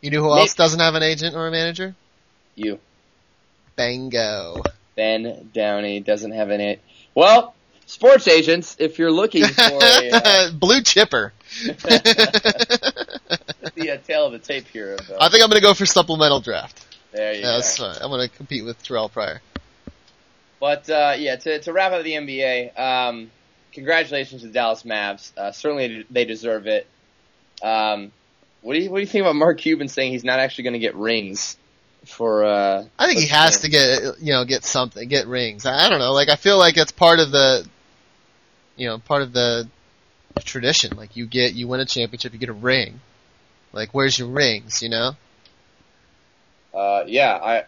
[0.02, 1.94] you know who Maybe- else doesn't have an agent or a manager?
[2.54, 2.78] You
[3.76, 4.62] Bango.
[4.94, 6.80] Ben Downey doesn't have an any.
[7.14, 7.54] Well,
[7.86, 11.32] sports agents, if you're looking for a, uh, Blue chipper.
[13.74, 14.94] the uh, tail of the tape here.
[14.94, 16.84] Of, uh, I think I'm gonna go for supplemental draft.
[17.12, 17.52] there you Yeah, go.
[17.56, 17.96] that's fine.
[18.00, 19.40] I'm gonna compete with Terrell Pryor.
[20.60, 23.30] But uh, yeah, to, to wrap up the NBA, um,
[23.72, 25.36] congratulations to the Dallas Mavs.
[25.36, 26.86] Uh, certainly they deserve it.
[27.62, 28.12] Um,
[28.60, 30.74] what do you what do you think about Mark Cuban saying he's not actually going
[30.74, 31.56] to get rings
[32.04, 32.44] for?
[32.44, 35.66] Uh, I think he has to get you know get something, get rings.
[35.66, 36.12] I I don't know.
[36.12, 37.66] Like I feel like it's part of the,
[38.76, 39.68] you know, part of the
[40.40, 40.96] tradition.
[40.96, 43.00] Like you get you win a championship, you get a ring.
[43.72, 44.82] Like where's your rings?
[44.82, 45.12] You know.
[46.74, 47.58] Uh, yeah, I.
[47.58, 47.64] uh,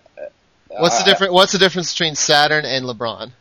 [0.78, 1.32] What's the difference?
[1.32, 3.32] What's the difference between Saturn and LeBron?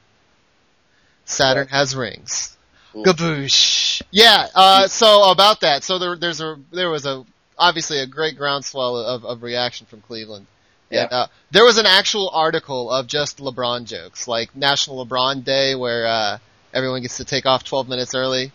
[1.26, 2.58] Saturn has rings.
[2.96, 3.04] Ooh.
[3.04, 4.02] Gaboosh.
[4.12, 4.48] Yeah.
[4.54, 5.84] Uh, so about that.
[5.84, 7.26] So there, there's a there was a
[7.58, 10.48] obviously a great groundswell of, of reaction from Cleveland.
[10.90, 11.04] Yeah.
[11.04, 15.76] And, uh, there was an actual article of just LeBron jokes, like National LeBron Day,
[15.76, 16.38] where uh,
[16.74, 18.52] everyone gets to take off 12 minutes early.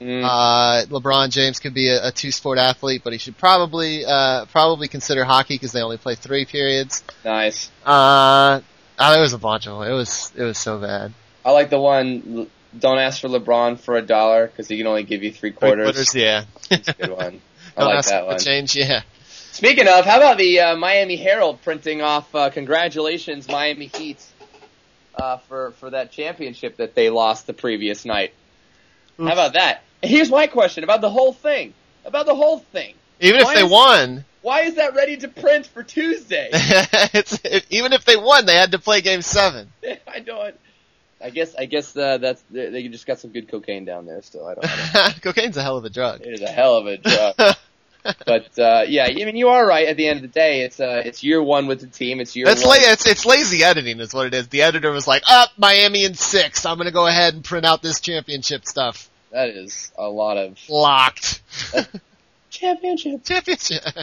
[0.00, 4.46] Mm, Uh, LeBron James could be a, a two-sport athlete, but he should probably uh,
[4.46, 7.02] probably consider hockey because they only play three periods.
[7.24, 7.70] nice.
[7.84, 8.60] Uh,
[8.98, 9.90] oh, there was a bunch of them.
[9.90, 11.12] It was it was so bad.
[11.44, 12.48] I like the one.
[12.78, 16.14] Don't ask for LeBron for a dollar because he can only give you three quarters.
[16.14, 16.44] yeah.
[16.70, 17.40] That's a good one.
[17.76, 18.38] I like that one.
[18.38, 19.02] Change, yeah.
[19.52, 24.24] Speaking of, how about the uh, Miami Herald printing off uh, congratulations Miami Heat
[25.16, 28.32] uh, for for that championship that they lost the previous night.
[29.18, 29.82] How about that?
[30.02, 31.74] Here's my question about the whole thing.
[32.04, 32.94] About the whole thing.
[33.20, 36.48] Even Why if they is- won, Why is that ready to print for Tuesday?
[36.52, 37.38] it's
[37.70, 39.70] even if they won, they had to play Game Seven.
[40.06, 40.54] I don't.
[41.22, 44.22] I guess I guess uh, that's they they just got some good cocaine down there
[44.22, 44.46] still.
[44.46, 44.64] I don't.
[44.96, 46.22] I don't Cocaine's a hell of a drug.
[46.22, 47.56] it is a hell of a drug.
[48.24, 49.86] But uh, yeah, I mean you are right.
[49.86, 52.18] At the end of the day, it's uh, it's year one with the team.
[52.20, 52.78] It's year It's one.
[52.78, 54.48] la- it's it's lazy editing, is what it is.
[54.48, 56.64] The editor was like, "Up, Miami in six.
[56.64, 59.09] I'm gonna go ahead and print out this championship stuff.
[59.32, 61.42] That is a lot of Locked
[62.50, 63.24] championship.
[63.24, 63.82] championship."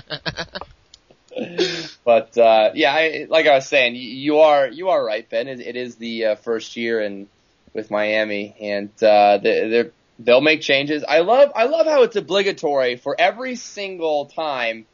[2.03, 5.47] But uh, yeah, I, like I was saying, you, are you are right, Ben.
[5.47, 7.27] It, it is the uh, first year in
[7.73, 11.03] with Miami, and uh, they, they'll make changes.
[11.07, 14.87] I love I love how it's obligatory for every single time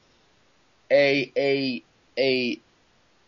[0.91, 1.83] a a
[2.17, 2.59] a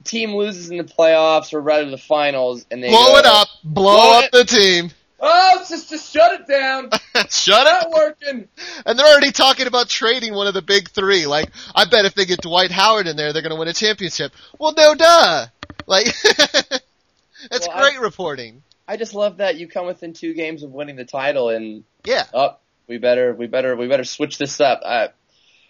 [0.04, 3.48] team loses in the playoffs or rather the finals, and they blow go, it up,
[3.64, 4.92] blow, Blow up it- the team.
[5.20, 6.90] Oh, just just shut it down.
[7.30, 8.48] Shut Not working.
[8.86, 11.26] And they're already talking about trading one of the big three.
[11.26, 14.34] Like, I bet if they get Dwight Howard in there, they're gonna win a championship.
[14.60, 15.46] Well, no, duh.
[15.88, 18.62] Like, that's Well, I- great reporting.
[18.88, 22.26] I just love that you come within two games of winning the title, and Yeah.
[22.34, 24.82] oh, we better, we better, we better switch this up.
[24.84, 25.08] Uh,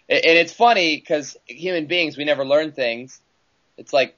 [0.08, 3.18] and it's funny because human beings, we never learn things.
[3.78, 4.16] It's like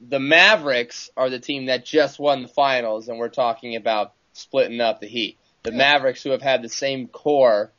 [0.00, 4.80] the Mavericks are the team that just won the finals, and we're talking about splitting
[4.80, 5.36] up the Heat.
[5.62, 7.70] The Mavericks who have had the same core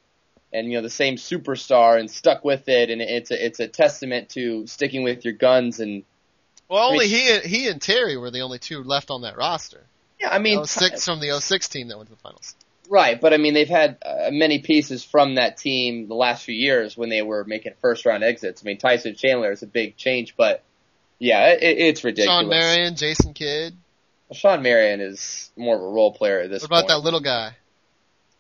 [0.54, 3.68] and you know the same superstar and stuck with it, and it's a it's a
[3.68, 6.04] testament to sticking with your guns and
[6.70, 9.82] Well, only mean- he he and Terry were the only two left on that roster.
[10.20, 12.56] yeah, I mean Oh six from the 06 team that went to the finals.
[12.90, 16.54] Right, but I mean they've had uh, many pieces from that team the last few
[16.54, 18.62] years when they were making first round exits.
[18.62, 20.62] I mean Tyson Chandler is a big change, but
[21.18, 22.42] yeah, it, it's ridiculous.
[22.42, 23.76] Shawn Marion, Jason Kidd.
[24.34, 26.90] Shawn Marion is more of a role player at this What about point.
[26.90, 27.56] that little guy?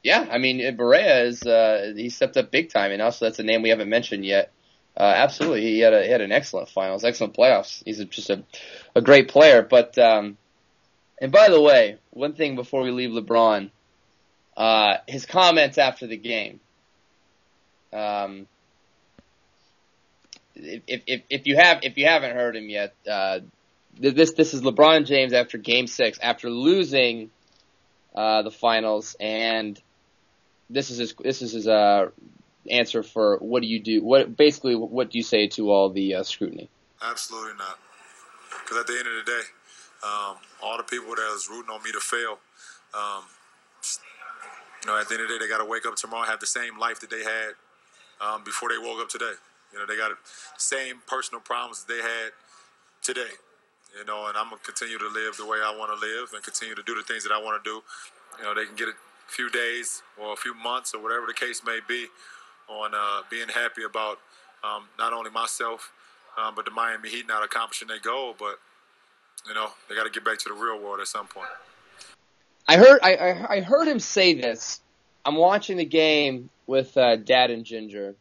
[0.04, 3.43] Yeah, I mean Barea is uh, he stepped up big time, and also that's a
[3.43, 4.51] name we haven't mentioned yet.
[4.97, 7.82] Uh, absolutely, he had a, he had an excellent finals, excellent playoffs.
[7.86, 8.43] He's a, just a
[8.95, 10.38] a great player, but um,
[11.21, 13.69] And by the way, one thing before we leave LeBron,
[14.58, 16.60] uh, his comments after the game.
[17.93, 18.47] Um,
[20.56, 23.39] if, if if you have if you haven't heard him yet, uh,
[23.99, 27.32] this this is LeBron James after Game Six after losing
[28.15, 29.80] uh, the finals, and
[30.69, 32.10] this is his this is his uh,
[32.69, 34.04] answer for what do you do?
[34.04, 36.69] What basically what do you say to all the uh, scrutiny?
[37.01, 37.80] Absolutely not.
[38.63, 39.41] Because at the end of the day,
[40.04, 42.38] um, all the people that was rooting on me to fail,
[42.93, 43.23] um,
[44.84, 46.39] you know, at the end of the day, they got to wake up tomorrow have
[46.39, 47.54] the same life that they had
[48.21, 49.34] um, before they woke up today.
[49.73, 50.17] You know, they got the
[50.58, 52.32] same personal problems that they had
[53.01, 53.32] today.
[53.97, 56.43] You know, and I'm gonna continue to live the way I want to live and
[56.43, 57.84] continue to do the things that I want to do.
[58.39, 58.93] You know, they can get a
[59.27, 62.08] few days or a few months or whatever the case may be
[62.69, 64.19] on uh, being happy about
[64.63, 65.91] um, not only myself
[66.38, 68.36] um, but the Miami Heat not accomplishing their goal.
[68.38, 68.60] But
[69.47, 71.49] you know, they got to get back to the real world at some point.
[72.67, 74.82] I heard I, I, heard him say this.
[75.25, 78.15] I'm watching the game with uh, Dad and Ginger.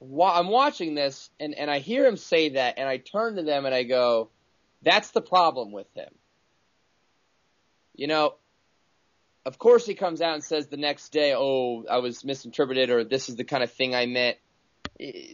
[0.00, 3.42] While I'm watching this and, and I hear him say that and I turn to
[3.42, 4.28] them and I go,
[4.82, 6.10] that's the problem with him.
[7.94, 8.34] You know,
[9.44, 13.04] of course he comes out and says the next day, oh, I was misinterpreted or
[13.04, 14.36] this is the kind of thing I meant.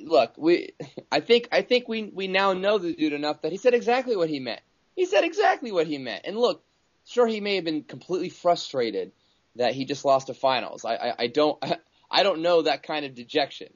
[0.05, 0.73] Look, we,
[1.11, 4.17] I think, I think we, we now know the dude enough that he said exactly
[4.17, 4.61] what he meant.
[4.95, 6.23] He said exactly what he meant.
[6.25, 6.63] And look,
[7.07, 9.13] sure he may have been completely frustrated
[9.57, 10.85] that he just lost a finals.
[10.85, 11.63] I, I, I don't,
[12.11, 13.73] I don't know that kind of dejection.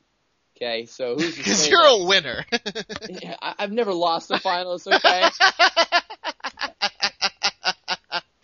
[0.60, 2.44] Okay, so who's because you're a winner.
[3.08, 4.86] yeah, I, have never lost a finals.
[4.88, 5.28] Okay.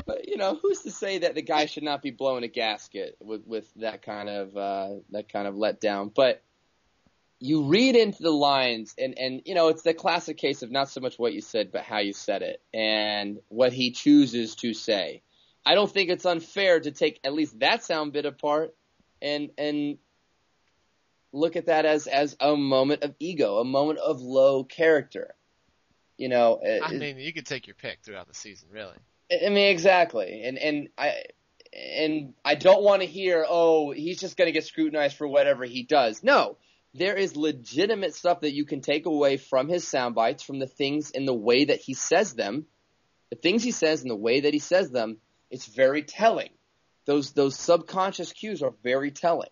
[0.06, 3.16] but you know, who's to say that the guy should not be blowing a gasket
[3.20, 6.12] with with that kind of uh, that kind of letdown?
[6.14, 6.40] But
[7.40, 10.88] you read into the lines, and and you know, it's the classic case of not
[10.88, 14.72] so much what you said, but how you said it, and what he chooses to
[14.72, 15.22] say.
[15.66, 18.74] I don't think it's unfair to take at least that sound bit apart
[19.20, 19.98] and and
[21.34, 25.34] look at that as as a moment of ego, a moment of low character.
[26.16, 28.96] You know, uh, I mean, you could take your pick throughout the season, really.
[29.30, 31.24] I mean, exactly, and and I
[31.72, 35.64] and I don't want to hear, oh, he's just going to get scrutinized for whatever
[35.64, 36.22] he does.
[36.22, 36.56] No,
[36.94, 40.68] there is legitimate stuff that you can take away from his sound bites, from the
[40.68, 42.66] things in the way that he says them,
[43.30, 45.16] the things he says and the way that he says them.
[45.50, 46.50] It's very telling.
[47.06, 49.50] Those those subconscious cues are very telling.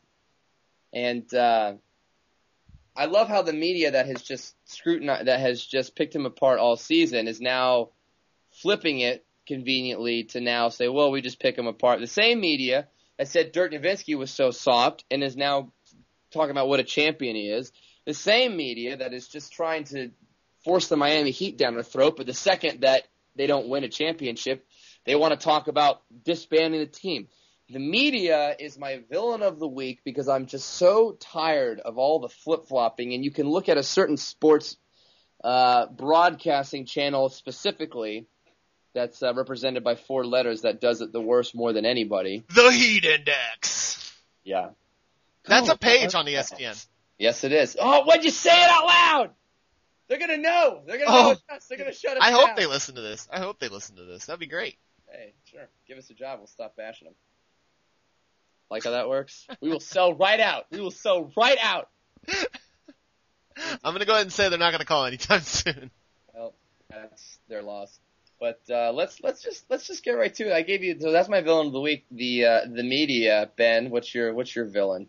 [0.92, 1.74] And uh,
[2.94, 6.58] I love how the media that has just scrutinized, that has just picked him apart
[6.58, 7.90] all season, is now
[8.50, 12.00] flipping it conveniently to now say, well, we just pick him apart.
[12.00, 15.72] The same media that said Dirk Nowitzki was so soft and is now
[16.32, 17.72] talking about what a champion he is.
[18.04, 20.10] The same media that is just trying to
[20.64, 23.88] force the Miami Heat down their throat, but the second that they don't win a
[23.88, 24.66] championship,
[25.04, 27.28] they want to talk about disbanding the team
[27.70, 32.20] the media is my villain of the week because I'm just so tired of all
[32.20, 33.14] the flip flopping.
[33.14, 34.76] And you can look at a certain sports
[35.42, 38.26] uh, broadcasting channel specifically
[38.94, 42.44] that's uh, represented by four letters that does it the worst more than anybody.
[42.54, 44.12] The Heat Index.
[44.44, 44.70] Yeah.
[45.44, 46.86] That's oh, a page on the ESPN.
[47.18, 47.76] Yes, it is.
[47.80, 49.30] Oh, what'd you say it out loud?
[50.08, 50.82] They're gonna know.
[50.86, 51.66] They're gonna oh, know us.
[51.66, 52.40] They're gonna shut us I down.
[52.40, 53.28] hope they listen to this.
[53.32, 54.26] I hope they listen to this.
[54.26, 54.76] That'd be great.
[55.10, 55.68] Hey, sure.
[55.86, 56.40] Give us a job.
[56.40, 57.14] We'll stop bashing them.
[58.72, 59.46] Like how that works?
[59.60, 60.64] We will sell right out.
[60.70, 61.90] We will sell right out.
[63.84, 65.90] I'm gonna go ahead and say they're not gonna call anytime soon.
[66.34, 66.54] Well,
[66.88, 68.00] that's their loss.
[68.40, 70.52] But uh, let's let's just let's just get right to it.
[70.54, 72.06] I gave you so that's my villain of the week.
[72.10, 73.50] The uh, the media.
[73.56, 75.06] Ben, what's your what's your villain?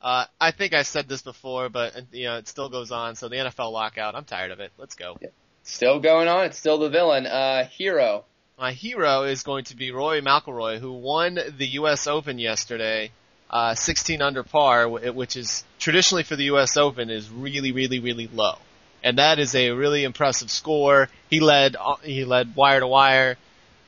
[0.00, 3.16] Uh, I think I said this before, but you know it still goes on.
[3.16, 4.14] So the NFL lockout.
[4.14, 4.70] I'm tired of it.
[4.78, 5.18] Let's go.
[5.20, 5.30] Yeah.
[5.64, 6.44] Still going on.
[6.44, 7.26] It's still the villain.
[7.26, 8.24] Uh, hero
[8.60, 12.06] my hero is going to be Rory McIlroy, who won the U.S.
[12.06, 13.10] Open yesterday,
[13.48, 16.76] uh, 16 under par, which is traditionally for the U.S.
[16.76, 18.56] Open is really, really, really low,
[19.02, 21.08] and that is a really impressive score.
[21.30, 23.36] He led, uh, he led wire to wire.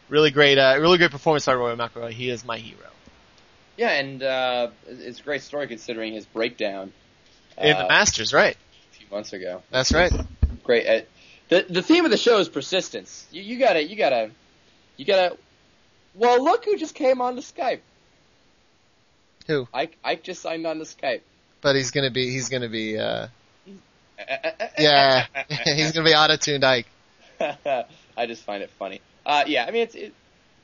[0.09, 2.11] Really great, uh, really great performance by Rory McIlroy.
[2.11, 2.89] He is my hero.
[3.77, 6.93] Yeah, and uh, it's a great story considering his breakdown
[7.59, 8.57] in the uh, Masters, right?
[8.91, 9.63] A few months ago.
[9.71, 10.13] That's right.
[10.65, 10.87] Great.
[10.87, 11.05] Uh,
[11.51, 13.27] the the theme of the show is persistence.
[13.31, 14.31] You, you gotta you gotta
[15.03, 15.37] you gotta.
[16.15, 17.81] Well, look who just came on the Skype.
[19.49, 19.67] Who?
[19.75, 19.99] Ike.
[20.05, 21.23] Ike just signed on the Skype.
[21.61, 22.31] But he's gonna be.
[22.31, 22.99] He's gonna be.
[22.99, 23.27] uh
[24.79, 25.27] Yeah,
[25.65, 26.87] he's gonna be auto-tuned Ike.
[27.41, 29.01] I just find it funny.
[29.27, 30.15] Uh, yeah, I mean it's it,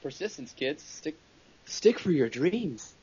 [0.03, 0.85] persistence, kids.
[0.85, 1.17] Stick,
[1.65, 2.95] stick for your dreams.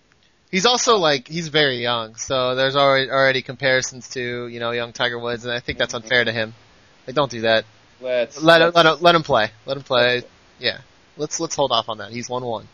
[0.49, 4.93] He's also like he's very young, so there's already already comparisons to you know young
[4.93, 6.53] Tiger Woods, and I think that's unfair to him.
[7.05, 7.65] Like, don't do that.
[7.99, 9.51] Let's let let's, him let him let him play.
[9.65, 10.23] Let him play.
[10.59, 10.79] Yeah.
[11.17, 12.11] Let's let's hold off on that.
[12.11, 12.67] He's one one.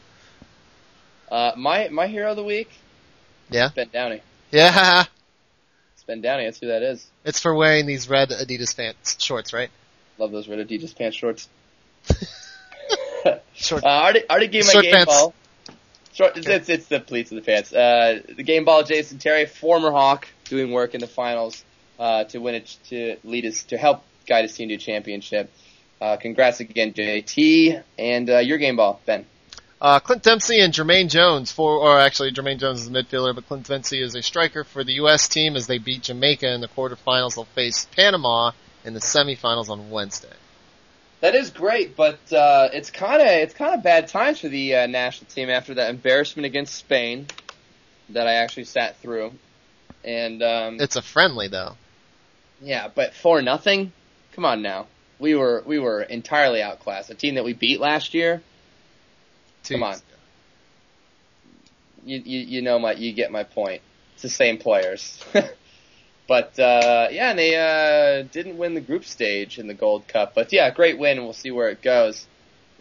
[1.32, 2.70] Uh, my my hero of the week.
[3.50, 3.70] Yeah?
[3.76, 4.22] Ben Downey.
[4.52, 5.06] Yeah,
[5.96, 6.46] It's Ben Downey.
[6.46, 7.06] That's who that is.
[7.24, 9.70] it's for wearing these red Adidas pants shorts, right?
[10.18, 11.48] Love those red Adidas pants shorts.
[13.54, 13.84] Short.
[13.84, 15.06] Uh, I already, already gave my game pants.
[15.14, 15.34] ball.
[16.14, 17.72] Short, it's, it's, it's the pleats of the pants.
[17.72, 21.64] Uh, the game ball, Jason Terry, former Hawk, doing work in the finals
[22.00, 25.52] uh, to win it, to lead us, to help guide his team to a championship.
[26.02, 29.26] Uh, congrats again, JT, and uh, your game ball, Ben.
[29.80, 33.47] Uh, Clint Dempsey and Jermaine Jones for, or actually Jermaine Jones is a midfielder, but
[33.47, 35.28] Clint Dempsey is a striker for the U.S.
[35.28, 37.36] team as they beat Jamaica in the quarterfinals.
[37.36, 38.52] They'll face Panama
[38.84, 40.34] in the semifinals on Wednesday.
[41.20, 44.76] That is great, but uh, it's kind of it's kind of bad times for the
[44.76, 47.28] uh, national team after that embarrassment against Spain
[48.10, 49.32] that I actually sat through,
[50.04, 51.76] and um, It's a friendly though.
[52.60, 53.91] Yeah, but for nothing.
[54.34, 54.88] Come on now.
[55.22, 57.11] We were we were entirely outclassed.
[57.11, 58.41] A team that we beat last year.
[59.63, 59.95] Two Come on.
[62.03, 63.84] You you you know my you get my point.
[64.15, 65.24] It's the same players.
[66.28, 70.34] but uh, yeah, and they uh, didn't win the group stage in the Gold Cup.
[70.34, 71.17] But yeah, great win.
[71.17, 72.26] and We'll see where it goes.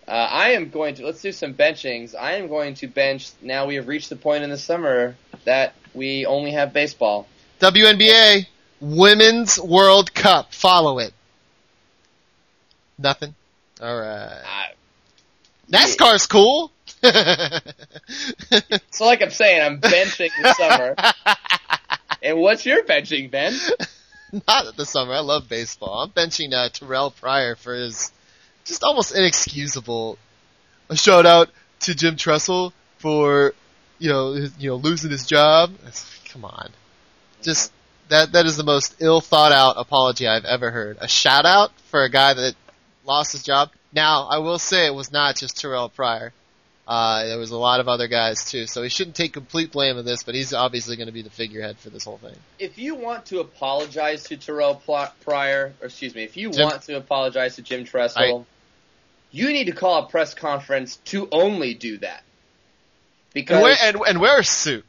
[0.08, 2.14] Uh, I am going to let's do some benchings.
[2.18, 3.30] I am going to bench.
[3.42, 5.14] Now we have reached the point in the summer
[5.44, 7.28] that we only have baseball.
[7.60, 8.46] WNBA
[8.80, 10.54] Women's World Cup.
[10.54, 11.12] Follow it.
[13.00, 13.34] Nothing.
[13.80, 14.42] All right.
[14.44, 16.70] Uh, NASCAR's cool.
[18.90, 20.94] So like I'm saying, I'm benching the summer.
[22.22, 23.54] And what's your benching, Ben?
[24.46, 25.14] Not the summer.
[25.14, 26.02] I love baseball.
[26.02, 28.12] I'm benching uh, Terrell Pryor for his
[28.66, 30.18] just almost inexcusable.
[30.90, 31.48] A shout out
[31.80, 33.54] to Jim Tressel for
[33.98, 35.72] you know his, you know losing his job.
[36.26, 36.68] Come on,
[37.40, 37.72] just
[38.10, 40.98] that that is the most ill thought out apology I've ever heard.
[41.00, 42.54] A shout out for a guy that
[43.10, 43.70] lost his job.
[43.92, 46.32] Now I will say it was not just Terrell Pryor.
[46.86, 49.96] Uh, there was a lot of other guys too, so he shouldn't take complete blame
[49.96, 52.34] of this, but he's obviously going to be the figurehead for this whole thing.
[52.58, 54.82] If you want to apologize to Terrell
[55.20, 58.44] Pryor, or excuse me, if you Jim- want to apologize to Jim Tressel,
[59.30, 62.24] you need to call a press conference to only do that.
[62.24, 64.84] And Because wear, and, and wear a suit.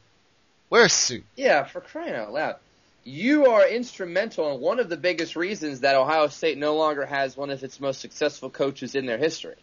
[0.70, 1.24] Wear a suit.
[1.36, 2.56] Yeah, for crying out loud.
[3.04, 7.36] You are instrumental in one of the biggest reasons that Ohio State no longer has
[7.36, 9.56] one of its most successful coaches in their history.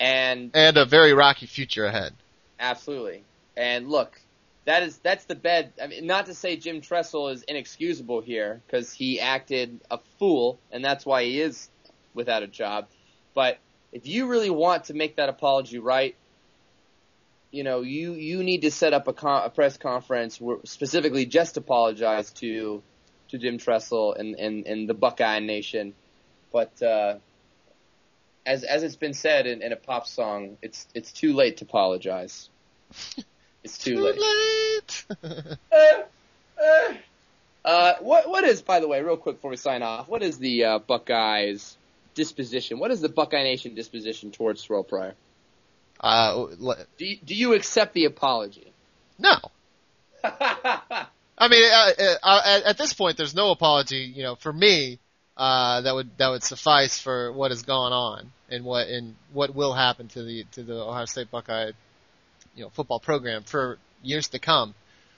[0.00, 2.12] And And a very rocky future ahead.
[2.58, 3.24] absolutely.
[3.56, 4.20] And look,
[4.64, 5.72] that is that's the bed.
[5.82, 10.58] I mean, not to say Jim Tressel is inexcusable here because he acted a fool,
[10.72, 11.68] and that's why he is
[12.14, 12.88] without a job.
[13.34, 13.58] But
[13.92, 16.16] if you really want to make that apology right,
[17.54, 21.24] you know, you you need to set up a, con- a press conference where, specifically
[21.24, 22.82] just to apologize to
[23.28, 25.94] to Jim Tressel and and, and the Buckeye Nation.
[26.52, 27.16] But uh,
[28.44, 31.64] as as it's been said in, in a pop song, it's it's too late to
[31.64, 32.50] apologize.
[33.62, 35.06] It's too, late.
[35.22, 35.56] late.
[37.64, 40.36] Uh, what what is, by the way, real quick before we sign off, what is
[40.36, 41.78] the uh, Buckeyes
[42.14, 42.78] disposition?
[42.78, 45.14] What is the Buckeye Nation disposition towards Terrell Pryor?
[46.04, 46.46] Uh,
[46.98, 48.72] Do you, do you accept the apology?
[49.18, 49.36] no.
[51.36, 54.12] I mean, uh, uh, uh, at, at this point, there's no apology.
[54.14, 54.98] You know, for me,
[55.36, 59.54] uh, that would that would suffice for what has gone on and what and what
[59.54, 61.72] will happen to the to the Ohio State Buckeye,
[62.54, 64.74] you know, football program for years to come.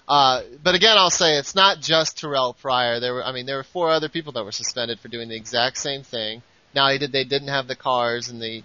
[0.09, 3.01] Uh, but again, I'll say it's not just Terrell Pryor.
[3.01, 5.37] There were, I mean, there were four other people that were suspended for doing the
[5.37, 6.43] exact same thing.
[6.75, 8.63] Now, they did, they didn't have the cars and the,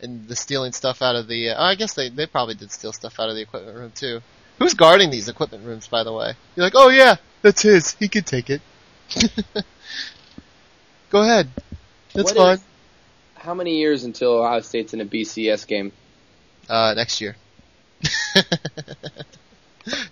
[0.00, 2.92] and the stealing stuff out of the, uh, I guess they, they probably did steal
[2.92, 4.20] stuff out of the equipment room too.
[4.58, 6.34] Who's guarding these equipment rooms, by the way?
[6.54, 7.92] You're like, oh yeah, that's his.
[7.94, 8.60] He could take it.
[11.10, 11.48] Go ahead.
[12.14, 12.54] That's What fine.
[12.54, 12.64] is-
[13.34, 15.92] how many years until Ohio State's in a BCS game?
[16.68, 17.36] Uh, next year.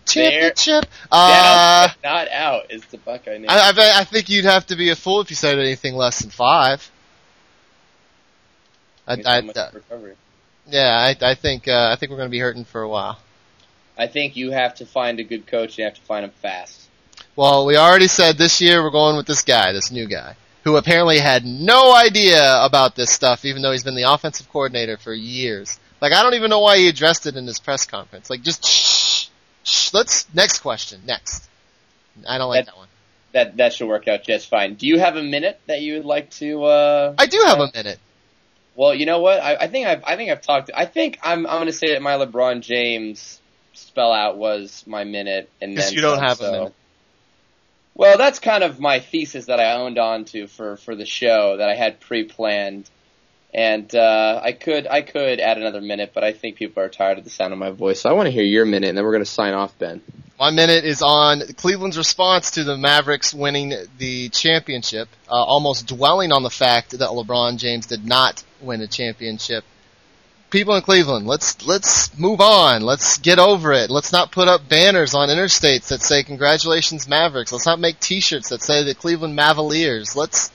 [0.06, 0.86] Championship.
[1.10, 3.46] Uh, not out is the Buckeye Nation.
[3.48, 6.20] I, I, I think you'd have to be a fool if you said anything less
[6.20, 6.88] than five.
[9.06, 10.14] I, I, so uh, recovery.
[10.66, 13.18] yeah, I, I think uh, I think we're going to be hurting for a while.
[13.96, 15.78] I think you have to find a good coach.
[15.78, 16.88] You have to find him fast.
[17.36, 20.76] Well, we already said this year we're going with this guy, this new guy, who
[20.76, 25.12] apparently had no idea about this stuff, even though he's been the offensive coordinator for
[25.12, 25.78] years.
[26.00, 28.30] Like, I don't even know why he addressed it in his press conference.
[28.30, 29.28] Like, just shh,
[29.64, 29.92] shh.
[29.92, 31.02] Let's next question.
[31.06, 31.48] Next.
[32.28, 32.88] I don't like That- that one.
[33.32, 34.74] That that should work out just fine.
[34.74, 36.64] Do you have a minute that you would like to?
[36.66, 37.98] Uh, I do have a minute.
[38.76, 39.40] Well, you know what?
[39.40, 40.70] I, I think I've I think I've talked.
[40.74, 43.40] I think I'm I'm going to say that my LeBron James
[43.72, 46.74] spell out was my minute, and then you don't have a minute.
[47.96, 51.58] Well, that's kind of my thesis that I owned on to for for the show
[51.58, 52.90] that I had pre-planned,
[53.54, 57.18] And uh, I could I could add another minute, but I think people are tired
[57.18, 58.00] of the sound of my voice.
[58.00, 60.02] So I want to hear your minute, and then we're going to sign off, Ben.
[60.38, 66.32] My minute is on Cleveland's response to the Mavericks winning the championship, uh, almost dwelling
[66.32, 69.64] on the fact that LeBron James did not win a championship.
[70.50, 72.82] People in Cleveland, let's let's move on.
[72.82, 73.90] Let's get over it.
[73.90, 78.48] Let's not put up banners on interstates that say "Congratulations Mavericks." Let's not make T-shirts
[78.48, 80.16] that say the Cleveland Mavaliers.
[80.16, 80.50] Let's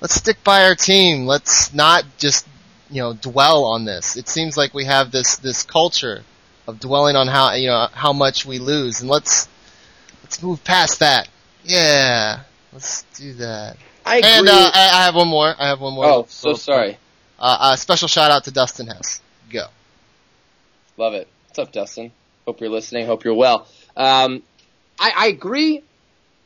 [0.00, 1.26] let's stick by our team.
[1.26, 2.46] Let's not just
[2.88, 4.16] you know dwell on this.
[4.16, 6.22] It seems like we have this this culture
[6.68, 9.48] of dwelling on how you know how much we lose, and let's
[10.22, 11.28] let's move past that.
[11.64, 12.40] Yeah,
[12.72, 13.78] let's do that.
[14.04, 14.30] I agree.
[14.30, 15.52] And uh, I, I have one more.
[15.58, 16.04] I have one more.
[16.04, 16.98] oh, so sorry.
[17.38, 19.22] Uh, a special shout out to Dustin Hess.
[19.50, 19.66] Go.
[20.96, 21.26] Love it.
[21.46, 22.12] What's up, Dustin?
[22.46, 23.06] Hope you're listening.
[23.06, 23.66] Hope you're well.
[23.96, 24.42] Um,
[25.00, 25.82] I, I agree,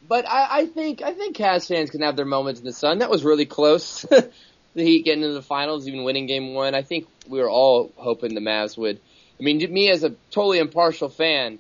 [0.06, 2.98] but I, I think I think Cavs fans can have their moments in the sun.
[2.98, 4.02] That was really close.
[4.74, 6.76] the Heat getting into the finals, even winning Game One.
[6.76, 9.00] I think we were all hoping the Mavs would.
[9.38, 11.58] I mean, me as a totally impartial fan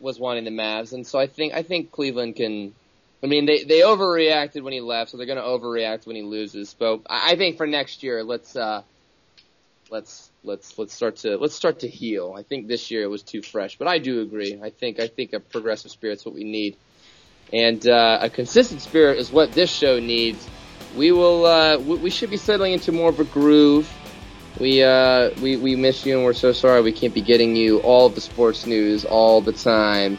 [0.00, 2.74] was wanting the Mavs, and so I think I think Cleveland can.
[3.22, 6.22] I mean, they they overreacted when he left, so they're going to overreact when he
[6.22, 6.74] loses.
[6.78, 8.82] But I think for next year, let's uh,
[9.90, 12.34] let's let's let's start to let's start to heal.
[12.36, 14.58] I think this year it was too fresh, but I do agree.
[14.62, 16.76] I think I think a progressive spirit's what we need,
[17.52, 20.46] and uh, a consistent spirit is what this show needs.
[20.96, 23.90] We will uh, we, we should be settling into more of a groove.
[24.60, 27.78] We uh we we miss you and we're so sorry we can't be getting you
[27.80, 30.18] all of the sports news all the time.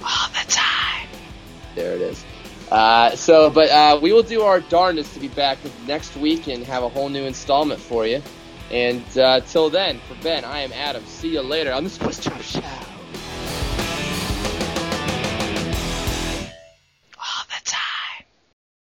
[0.00, 1.08] All the time.
[1.74, 2.24] There it is.
[2.70, 6.64] Uh, so, but uh, we will do our darndest to be back next week and
[6.64, 8.22] have a whole new installment for you.
[8.70, 11.04] And uh, till then, for Ben, I am Adam.
[11.04, 12.93] See you later on the Sports Chop Shop.